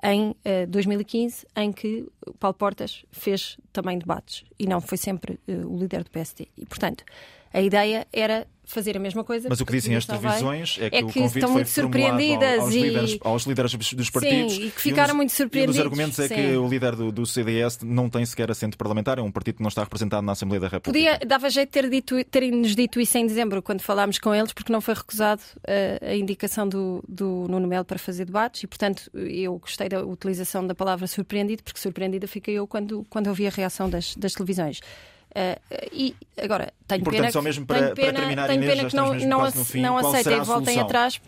em 0.03 0.31
uh, 0.31 0.37
eh, 0.45 0.67
2015, 0.67 1.47
em 1.57 1.71
que 1.71 2.09
Paulo 2.39 2.55
Portas 2.55 3.05
fez 3.13 3.59
também 3.71 3.99
debates 3.99 4.45
e 4.59 4.67
não 4.67 4.81
foi 4.81 4.97
sempre 4.97 5.39
uh, 5.47 5.67
o 5.67 5.79
líder 5.79 6.05
do 6.05 6.11
PSD. 6.11 6.49
E, 6.57 6.65
portanto, 6.65 7.05
a 7.53 7.61
ideia 7.61 8.07
era 8.13 8.47
fazer 8.71 8.97
a 8.97 9.01
mesma 9.01 9.25
coisa. 9.25 9.49
Mas 9.49 9.61
o 9.61 9.67
que 9.67 9.73
dizem 9.73 9.97
as 9.97 10.07
televisões 10.07 10.79
é 10.81 10.89
que, 10.89 10.97
é 10.97 10.99
que 11.01 11.05
o 11.05 11.13
convite 11.13 11.39
estão 11.39 11.51
muito 11.51 11.69
surpreendidas 11.69 12.61
aos, 12.61 12.75
e... 12.75 12.81
líderes, 12.81 13.19
aos 13.21 13.43
líderes 13.45 13.75
dos 13.75 14.11
partidos. 14.11 14.55
Sim, 14.55 14.67
e 14.67 14.71
que 14.71 14.81
ficaram 14.81 15.11
e 15.11 15.15
um, 15.15 15.17
muito 15.17 15.33
surpreendidos. 15.33 15.77
E 15.77 15.81
um 15.81 15.83
dos 15.83 15.93
argumentos 15.93 16.19
é 16.21 16.29
Sim. 16.29 16.35
que 16.35 16.57
o 16.57 16.69
líder 16.69 16.95
do, 16.95 17.11
do, 17.11 17.27
CDS 17.27 17.81
não 17.83 18.09
tem 18.09 18.25
sequer 18.25 18.51
assento 18.51 18.79
parlamentar, 18.79 19.19
é 19.19 19.23
um 19.23 19.31
partido 19.31 19.57
que 19.57 19.63
não 19.63 19.69
está 19.69 19.83
representado 19.83 20.25
na 20.25 20.33
Assembleia 20.33 20.61
da 20.61 20.69
República. 20.69 21.11
Podia, 21.11 21.27
dava 21.27 21.51
jeito 21.51 21.69
de 21.69 21.73
ter 21.73 21.91
dito, 21.91 22.25
terem-nos 22.25 22.75
dito 22.75 23.01
isso 23.01 23.19
em 23.19 23.27
dezembro, 23.27 23.61
quando 23.61 23.81
falámos 23.81 24.19
com 24.19 24.35
eles, 24.35 24.53
porque 24.53 24.73
não 24.73 24.81
foi 24.81 24.95
recusado 24.95 25.43
a, 25.67 25.73
eh, 25.73 25.99
a 26.03 26.17
indicação 26.17 26.69
do, 26.69 27.03
do 27.09 27.47
Nuno 27.49 27.67
Melo 27.67 27.85
para 27.85 27.99
fazer 27.99 28.25
debates 28.25 28.63
e, 28.63 28.67
portanto, 28.67 29.11
eu 29.15 29.59
gostei 29.59 29.89
da 29.89 30.05
utilização 30.05 30.65
da 30.65 30.75
palavra 30.75 31.07
surpreendido, 31.07 31.63
porque 31.65 31.81
surpreendida 31.81 32.29
fiquei 32.29 32.55
eu 32.55 32.67
quando, 32.67 33.05
quando 33.11 33.27
ouvi 33.27 33.47
a 33.47 33.51
reação 33.51 33.91
das, 33.91 34.15
das 34.15 34.33
televisões. 34.33 34.81
Uh, 35.31 35.61
e 35.93 36.17
agora, 36.43 36.73
tenho 36.89 37.05
Portanto, 37.05 37.21
pena, 37.21 37.33
só 37.33 37.41
mesmo 37.41 37.65
para, 37.65 37.95
pena, 37.95 37.95
para 37.95 38.13
terminar, 38.21 38.47
tenho 38.49 38.63
Inês, 38.63 38.77
pena 38.77 38.89
que 38.91 38.97
não, 38.97 39.15
não, 39.15 39.65
fim, 39.65 39.81
não 39.81 39.97
aceitem 39.97 40.39
e 40.39 40.41
voltem 40.41 40.81
atrás. 40.81 41.21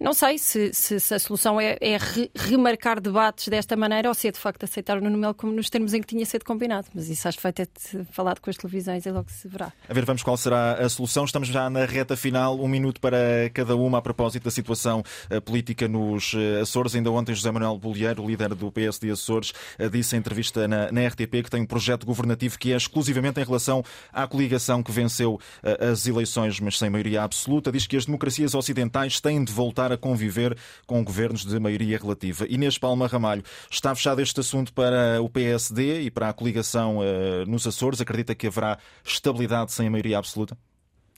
Não 0.00 0.14
sei 0.14 0.38
se, 0.38 0.72
se, 0.72 1.00
se 1.00 1.12
a 1.12 1.18
solução 1.18 1.60
é, 1.60 1.76
é 1.80 1.96
re, 1.96 2.30
remarcar 2.32 3.00
debates 3.00 3.48
desta 3.48 3.76
maneira 3.76 4.08
ou 4.08 4.14
se 4.14 4.28
é 4.28 4.30
de 4.30 4.38
facto 4.38 4.62
aceitar 4.62 4.96
o 4.96 5.00
Nuno 5.00 5.18
Melo 5.18 5.34
como 5.34 5.52
nos 5.52 5.68
termos 5.68 5.92
em 5.92 6.00
que 6.00 6.06
tinha 6.06 6.24
sido 6.24 6.44
combinado. 6.44 6.86
Mas 6.94 7.08
isso 7.08 7.26
acho 7.26 7.36
que 7.38 7.42
vai 7.42 7.52
ter 7.52 7.68
falado 8.12 8.40
com 8.40 8.48
as 8.48 8.56
televisões 8.56 9.04
e 9.06 9.10
logo 9.10 9.28
se 9.28 9.48
verá. 9.48 9.72
A 9.88 9.92
ver, 9.92 10.04
vamos 10.04 10.22
qual 10.22 10.36
será 10.36 10.74
a 10.74 10.88
solução. 10.88 11.24
Estamos 11.24 11.48
já 11.48 11.68
na 11.68 11.84
reta 11.84 12.16
final, 12.16 12.60
um 12.60 12.68
minuto 12.68 13.00
para 13.00 13.50
cada 13.52 13.74
uma 13.74 13.98
a 13.98 14.02
propósito 14.02 14.44
da 14.44 14.52
situação 14.52 15.02
uh, 15.32 15.40
política 15.40 15.88
nos 15.88 16.32
uh, 16.32 16.62
Açores. 16.62 16.94
Ainda 16.94 17.10
ontem 17.10 17.34
José 17.34 17.50
Manuel 17.50 17.76
Bolieiro, 17.76 18.24
líder 18.24 18.54
do 18.54 18.70
PSD 18.70 19.10
Açores, 19.10 19.50
uh, 19.80 19.90
disse 19.90 20.14
em 20.14 20.20
entrevista 20.20 20.68
na, 20.68 20.92
na, 20.92 21.08
RTP 21.08 21.42
que 21.42 21.50
tem 21.50 21.62
um 21.62 21.66
projeto 21.66 22.06
governativo 22.06 22.56
que 22.56 22.72
é 22.72 22.76
exclusivamente 22.76 23.40
em 23.40 23.44
relação 23.44 23.82
à 24.12 24.28
coligação 24.28 24.80
que 24.80 24.92
venceu 24.92 25.40
as 25.80 26.06
eleições, 26.06 26.60
mas 26.60 26.78
sem 26.78 26.88
maioria 26.88 27.24
absoluta. 27.24 27.72
Diz 27.72 27.86
que 27.86 27.96
as 27.96 28.06
democracias 28.06 28.54
ocidentais 28.54 29.20
têm 29.20 29.42
de 29.42 29.52
voltar 29.52 29.87
a 29.92 29.96
conviver 29.96 30.56
com 30.86 31.02
governos 31.04 31.44
de 31.44 31.58
maioria 31.58 31.98
relativa. 31.98 32.46
Inês 32.48 32.78
Palma 32.78 33.06
Ramalho, 33.06 33.42
está 33.70 33.94
fechado 33.94 34.20
este 34.20 34.40
assunto 34.40 34.72
para 34.72 35.20
o 35.22 35.28
PSD 35.28 36.02
e 36.02 36.10
para 36.10 36.28
a 36.28 36.32
coligação 36.32 36.98
uh, 36.98 37.46
nos 37.46 37.66
Açores? 37.66 38.00
Acredita 38.00 38.34
que 38.34 38.46
haverá 38.46 38.78
estabilidade 39.04 39.72
sem 39.72 39.86
a 39.86 39.90
maioria 39.90 40.18
absoluta? 40.18 40.56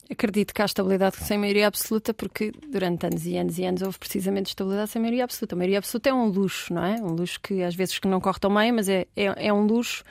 Acredito 0.09 0.53
que 0.53 0.61
há 0.61 0.65
estabilidade 0.65 1.15
sem 1.17 1.37
maioria 1.37 1.67
absoluta, 1.67 2.13
porque 2.13 2.51
durante 2.69 3.05
anos 3.05 3.25
e 3.25 3.37
anos 3.37 3.57
e 3.57 3.63
anos 3.63 3.81
houve 3.81 3.97
precisamente 3.97 4.47
estabilidade 4.47 4.91
sem 4.91 5.01
maioria 5.01 5.23
absoluta. 5.23 5.55
A 5.55 5.57
maioria 5.57 5.77
absoluta 5.77 6.09
é 6.09 6.13
um 6.13 6.27
luxo, 6.27 6.73
não 6.73 6.83
é? 6.83 6.95
Um 6.95 7.13
luxo 7.13 7.39
que 7.41 7.63
às 7.63 7.73
vezes 7.73 7.97
que 7.97 8.09
não 8.09 8.19
corre 8.19 8.37
tão 8.37 8.53
bem, 8.53 8.73
mas 8.73 8.89
é, 8.89 9.07
é, 9.15 9.47
é 9.47 9.53
um 9.53 9.65
luxo 9.65 10.03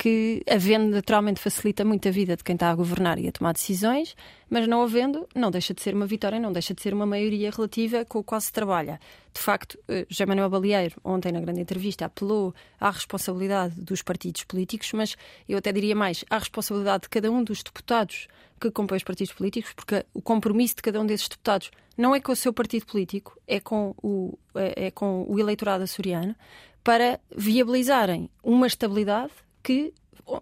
que, 0.00 0.42
havendo, 0.48 0.88
naturalmente 0.88 1.38
facilita 1.38 1.84
muito 1.84 2.08
a 2.08 2.10
vida 2.10 2.34
de 2.34 2.42
quem 2.42 2.54
está 2.54 2.70
a 2.70 2.74
governar 2.74 3.18
e 3.18 3.28
a 3.28 3.32
tomar 3.32 3.52
decisões, 3.52 4.16
mas 4.48 4.66
não 4.66 4.80
havendo, 4.80 5.28
não 5.34 5.50
deixa 5.50 5.74
de 5.74 5.82
ser 5.82 5.94
uma 5.94 6.06
vitória, 6.06 6.40
não 6.40 6.50
deixa 6.50 6.72
de 6.72 6.80
ser 6.80 6.94
uma 6.94 7.04
maioria 7.04 7.50
relativa 7.50 8.02
com 8.06 8.20
a 8.20 8.24
qual 8.24 8.40
se 8.40 8.50
trabalha. 8.50 8.98
De 9.30 9.38
facto, 9.38 9.78
eh, 9.86 10.06
José 10.08 10.24
Manuel 10.24 10.48
Balieiro, 10.48 10.98
ontem 11.04 11.30
na 11.30 11.40
grande 11.42 11.60
entrevista, 11.60 12.06
apelou 12.06 12.54
à 12.80 12.90
responsabilidade 12.90 13.78
dos 13.78 14.00
partidos 14.00 14.42
políticos, 14.44 14.90
mas 14.94 15.16
eu 15.46 15.58
até 15.58 15.70
diria 15.70 15.94
mais, 15.94 16.24
à 16.30 16.38
responsabilidade 16.38 17.02
de 17.02 17.10
cada 17.10 17.30
um 17.30 17.44
dos 17.44 17.62
deputados 17.62 18.26
que 18.58 18.70
compõem 18.70 18.96
os 18.96 19.04
partidos 19.04 19.34
políticos, 19.34 19.74
porque 19.74 20.06
o 20.14 20.22
compromisso 20.22 20.76
de 20.76 20.82
cada 20.82 20.98
um 20.98 21.04
desses 21.04 21.28
deputados 21.28 21.70
não 21.94 22.14
é 22.14 22.20
com 22.20 22.32
o 22.32 22.36
seu 22.36 22.54
partido 22.54 22.86
político, 22.86 23.38
é 23.46 23.60
com 23.60 23.94
o, 24.02 24.38
é, 24.54 24.86
é 24.86 24.90
com 24.90 25.26
o 25.28 25.38
eleitorado 25.38 25.84
açoriano, 25.84 26.34
para 26.82 27.20
viabilizarem 27.36 28.30
uma 28.42 28.66
estabilidade 28.66 29.32
que 29.62 29.92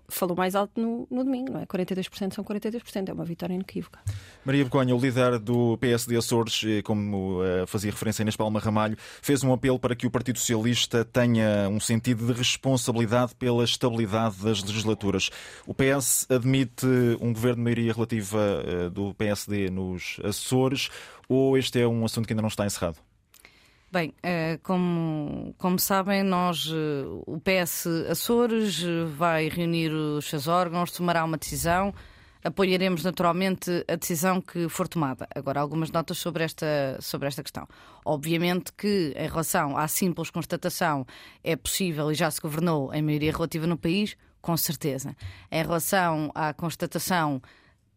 falou 0.09 0.37
mais 0.37 0.55
alto 0.55 0.81
no, 0.81 1.07
no, 1.11 1.25
domingo, 1.25 1.53
não 1.53 1.61
é? 1.61 1.67
42% 1.67 2.35
são 2.35 2.45
42%, 2.45 3.09
é 3.09 3.13
uma 3.13 3.25
vitória 3.25 3.55
inequívoca. 3.55 4.01
Maria 4.45 4.65
Begonha, 4.65 4.95
o 4.95 4.99
líder 4.99 5.39
do 5.39 5.79
PSD 5.79 6.17
Açores, 6.17 6.63
eh, 6.67 6.83
como 6.83 7.41
uh, 7.41 7.67
fazia 7.67 7.91
referência 7.91 8.23
Inês 8.23 8.37
Palma 8.37 8.61
Ramalho, 8.61 8.97
fez 9.23 9.43
um 9.43 9.53
apelo 9.53 9.79
para 9.79 9.95
que 9.95 10.07
o 10.07 10.11
Partido 10.11 10.39
Socialista 10.39 11.05
tenha 11.05 11.69
um 11.71 11.81
sentido 11.81 12.27
de 12.27 12.33
responsabilidade 12.33 13.35
pela 13.35 13.65
estabilidade 13.65 14.37
das 14.43 14.63
legislaturas. 14.63 15.31
O 15.67 15.75
PS 15.75 16.27
admite 16.31 16.87
um 17.21 17.33
governo 17.33 17.57
de 17.57 17.63
maioria 17.63 17.93
relativa 17.93 18.39
uh, 18.39 18.91
do 18.91 19.15
PSD 19.15 19.71
nos 19.71 20.19
Açores 20.23 20.91
ou 21.29 21.57
este 21.59 21.81
é 21.81 21.87
um 21.87 22.05
assunto 22.05 22.27
que 22.27 22.33
ainda 22.33 22.43
não 22.43 22.49
está 22.49 22.65
encerrado? 22.65 23.08
Bem, 23.91 24.13
eh, 24.23 24.59
como, 24.63 25.55
como 25.57 25.79
sabem, 25.79 26.23
nós, 26.23 26.71
eh, 26.71 27.07
o 27.27 27.41
PS 27.41 27.87
Açores 28.11 28.85
eh, 28.85 29.05
vai 29.17 29.49
reunir 29.49 29.91
os 29.91 30.27
seus 30.27 30.47
órgãos, 30.47 30.91
tomará 30.91 31.25
uma 31.25 31.39
decisão. 31.39 31.95
Apoiaremos 32.45 33.03
naturalmente 33.03 33.83
a 33.89 33.97
decisão 33.97 34.43
que 34.43 34.69
for 34.69 34.87
tomada. 34.87 35.27
Agora, 35.35 35.61
algumas 35.61 35.91
notas 35.91 36.19
sobre 36.19 36.45
esta, 36.45 36.99
sobre 37.01 37.29
esta 37.29 37.43
questão. 37.43 37.67
Obviamente 38.05 38.75
que, 38.75 39.15
em 39.17 39.27
relação 39.27 39.75
à 39.75 39.89
simples 39.89 40.29
constatação, 40.29 41.07
é 41.43 41.57
possível 41.57 42.13
e 42.13 42.15
já 42.15 42.31
se 42.31 42.43
governou 42.43 42.93
em 42.93 43.01
maioria 43.01 43.33
relativa 43.33 43.67
no 43.67 43.79
país, 43.79 44.19
com 44.43 44.55
certeza. 44.55 45.17
Em 45.51 45.63
relação 45.63 46.31
à 46.35 46.53
constatação 46.53 47.41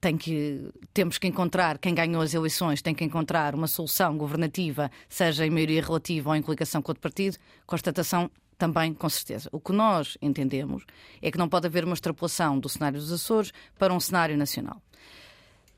tem 0.02 0.18
que, 0.18 0.68
temos 0.94 1.20
que 1.20 1.28
encontrar, 1.28 1.78
quem 1.78 1.94
ganhou 1.94 2.24
as 2.24 2.34
eleições 2.34 2.82
tem 2.82 2.96
que 2.96 3.04
encontrar 3.04 3.54
uma 3.54 3.68
solução 3.68 4.18
governativa, 4.18 4.90
seja 5.08 5.46
em 5.46 5.52
maioria 5.52 5.84
relativa 5.84 6.32
ou 6.32 6.36
em 6.36 6.42
coligação 6.42 6.82
com 6.82 6.90
outro 6.90 7.02
partido, 7.02 7.38
constatação 7.68 8.30
também, 8.58 8.94
com 8.94 9.08
certeza. 9.08 9.48
O 9.52 9.60
que 9.60 9.72
nós 9.72 10.18
entendemos 10.20 10.84
é 11.22 11.32
que 11.32 11.38
não 11.38 11.48
pode 11.48 11.68
haver 11.68 11.86
uma 11.86 11.94
extrapolação 11.94 12.60
do 12.60 12.68
cenário 12.68 13.00
dos 13.00 13.12
Açores 13.12 13.54
para 13.78 13.94
um 13.94 14.00
cenário 14.00 14.36
nacional. 14.36 14.82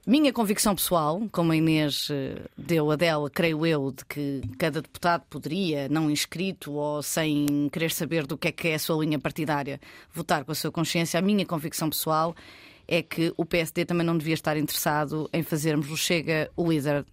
Minha 0.05 0.33
convicção 0.33 0.75
pessoal, 0.75 1.21
como 1.31 1.53
a 1.53 1.55
Inês 1.55 2.09
eh, 2.11 2.41
deu 2.57 2.91
a 2.91 2.97
dela, 2.97 3.29
creio 3.29 3.65
eu, 3.65 3.89
de 3.89 4.03
que 4.03 4.41
cada 4.57 4.81
deputado 4.81 5.23
poderia, 5.29 5.87
não 5.87 6.11
inscrito 6.11 6.73
ou 6.73 7.01
sem 7.01 7.69
querer 7.71 7.89
saber 7.89 8.27
do 8.27 8.37
que 8.37 8.49
é 8.49 8.51
que 8.51 8.67
é 8.67 8.75
a 8.75 8.79
sua 8.79 9.01
linha 9.01 9.17
partidária, 9.17 9.79
votar 10.13 10.43
com 10.43 10.51
a 10.51 10.55
sua 10.55 10.73
consciência, 10.73 11.17
a 11.17 11.21
minha 11.21 11.45
convicção 11.45 11.89
pessoal 11.89 12.35
é 12.35 12.72
que 13.01 13.33
o 13.37 13.45
PSD 13.45 13.85
também 13.85 14.05
não 14.05 14.17
devia 14.17 14.33
estar 14.33 14.57
interessado 14.57 15.29
em 15.31 15.43
fazermos 15.43 15.89
o 15.89 15.97
Chega 15.97 16.51
o 16.55 16.69
líder, 16.69 17.05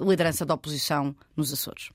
liderança 0.00 0.44
da 0.46 0.54
oposição 0.54 1.14
nos 1.36 1.52
Açores. 1.52 1.90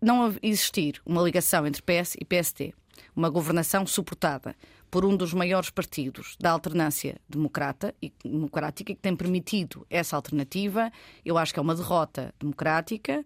Não 0.00 0.34
existir 0.42 1.00
uma 1.06 1.22
ligação 1.22 1.66
entre 1.66 1.82
PS 1.82 2.16
e 2.20 2.24
PSD, 2.24 2.74
uma 3.14 3.30
governação 3.30 3.86
suportada 3.86 4.56
por 4.90 5.06
um 5.06 5.16
dos 5.16 5.32
maiores 5.32 5.70
partidos 5.70 6.36
da 6.38 6.50
alternância 6.50 7.16
democrata 7.28 7.94
e 8.02 8.12
democrática 8.22 8.94
que 8.94 9.00
tem 9.00 9.16
permitido 9.16 9.86
essa 9.88 10.16
alternativa. 10.16 10.92
Eu 11.24 11.38
acho 11.38 11.52
que 11.54 11.58
é 11.58 11.62
uma 11.62 11.74
derrota 11.74 12.34
democrática. 12.38 13.24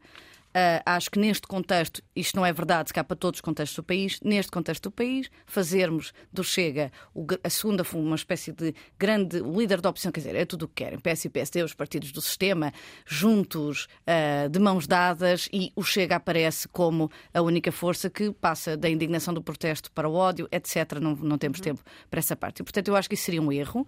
Uh, 0.57 0.81
acho 0.87 1.11
que 1.11 1.19
neste 1.19 1.47
contexto, 1.47 2.01
isto 2.15 2.35
não 2.35 2.47
é 2.47 2.51
verdade, 2.51 2.89
se 2.89 2.95
cá 2.95 3.05
para 3.05 3.15
todos 3.15 3.37
os 3.37 3.41
contextos 3.43 3.77
do 3.77 3.83
país, 3.83 4.19
neste 4.23 4.51
contexto 4.51 4.85
do 4.85 4.91
país, 4.91 5.31
fazermos 5.45 6.15
do 6.33 6.43
Chega 6.43 6.91
o, 7.15 7.27
a 7.45 7.51
segunda, 7.51 7.85
uma 7.93 8.17
espécie 8.17 8.53
de 8.53 8.75
grande 8.99 9.39
líder 9.41 9.83
da 9.83 9.91
oposição, 9.91 10.11
quer 10.11 10.21
dizer, 10.21 10.35
é 10.35 10.47
tudo 10.47 10.63
o 10.63 10.69
que 10.69 10.83
querem. 10.83 10.99
PS 10.99 11.27
e 11.27 11.29
PSD, 11.29 11.63
os 11.63 11.75
partidos 11.75 12.11
do 12.11 12.23
sistema, 12.23 12.73
juntos, 13.05 13.87
uh, 14.09 14.49
de 14.49 14.59
mãos 14.59 14.87
dadas, 14.87 15.47
e 15.53 15.71
o 15.77 15.83
Chega 15.83 16.17
aparece 16.17 16.67
como 16.69 17.11
a 17.35 17.43
única 17.43 17.71
força 17.71 18.09
que 18.09 18.33
passa 18.33 18.79
da 18.79 18.89
indignação 18.89 19.35
do 19.35 19.43
protesto 19.43 19.93
para 19.93 20.09
o 20.09 20.15
ódio, 20.15 20.49
etc. 20.51 20.95
Não, 21.03 21.15
não 21.17 21.37
temos 21.37 21.59
uhum. 21.59 21.65
tempo 21.65 21.83
para 22.09 22.19
essa 22.19 22.35
parte. 22.35 22.61
E, 22.61 22.65
portanto, 22.65 22.89
eu 22.89 22.97
acho 22.97 23.11
que 23.11 23.15
isso 23.15 23.25
seria 23.25 23.43
um 23.43 23.53
erro. 23.53 23.87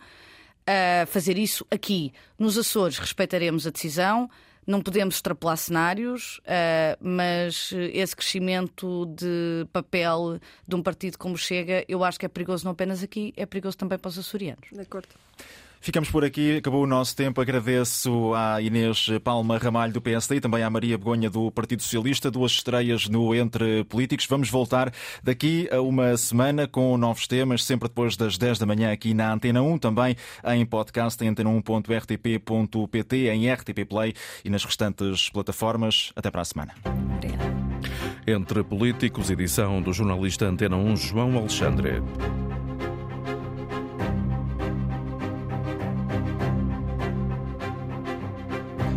Uh, 0.68 1.06
fazer 1.06 1.38
isso 1.38 1.66
aqui 1.70 2.12
nos 2.38 2.58
Açores, 2.58 2.98
respeitaremos 2.98 3.66
a 3.66 3.70
decisão. 3.70 4.28
Não 4.68 4.82
podemos 4.82 5.14
extrapolar 5.14 5.56
cenários, 5.56 6.40
uh, 6.40 6.98
mas 7.00 7.72
esse 7.72 8.14
crescimento 8.14 9.06
de 9.06 9.66
papel 9.72 10.38
de 10.66 10.76
um 10.76 10.82
partido 10.82 11.16
como 11.16 11.38
Chega, 11.38 11.86
eu 11.88 12.04
acho 12.04 12.20
que 12.20 12.26
é 12.26 12.28
perigoso 12.28 12.66
não 12.66 12.72
apenas 12.72 13.02
aqui, 13.02 13.32
é 13.34 13.46
perigoso 13.46 13.78
também 13.78 13.98
para 13.98 14.10
os 14.10 14.18
açorianos. 14.18 14.68
De 14.70 14.80
acordo. 14.80 15.08
Ficamos 15.80 16.10
por 16.10 16.24
aqui, 16.24 16.56
acabou 16.56 16.82
o 16.82 16.86
nosso 16.86 17.14
tempo. 17.14 17.40
Agradeço 17.40 18.34
à 18.34 18.60
Inês 18.60 19.06
Palma 19.22 19.58
Ramalho 19.58 19.92
do 19.92 20.00
PSD 20.00 20.36
e 20.36 20.40
também 20.40 20.62
à 20.62 20.70
Maria 20.70 20.98
Begonha 20.98 21.30
do 21.30 21.50
Partido 21.50 21.82
Socialista, 21.82 22.30
duas 22.30 22.52
estreias 22.52 23.08
no 23.08 23.34
Entre 23.34 23.84
Políticos. 23.84 24.26
Vamos 24.28 24.50
voltar 24.50 24.92
daqui 25.22 25.68
a 25.70 25.80
uma 25.80 26.16
semana 26.16 26.66
com 26.66 26.96
novos 26.96 27.26
temas, 27.26 27.64
sempre 27.64 27.88
depois 27.88 28.16
das 28.16 28.36
10 28.36 28.58
da 28.58 28.66
manhã 28.66 28.92
aqui 28.92 29.14
na 29.14 29.32
Antena 29.32 29.62
1, 29.62 29.78
também 29.78 30.16
em 30.46 30.66
podcast 30.66 31.24
em 31.24 31.32
antena1.rtp.pt, 31.32 33.16
em 33.28 33.52
RTP 33.52 33.84
Play 33.88 34.14
e 34.44 34.50
nas 34.50 34.64
restantes 34.64 35.30
plataformas. 35.30 36.12
Até 36.16 36.30
para 36.30 36.42
a 36.42 36.44
semana. 36.44 36.74
Entre 38.26 38.62
Políticos, 38.62 39.30
edição 39.30 39.80
do 39.80 39.92
jornalista 39.92 40.46
Antena 40.46 40.76
1 40.76 40.96
João 40.96 41.38
Alexandre. 41.38 42.02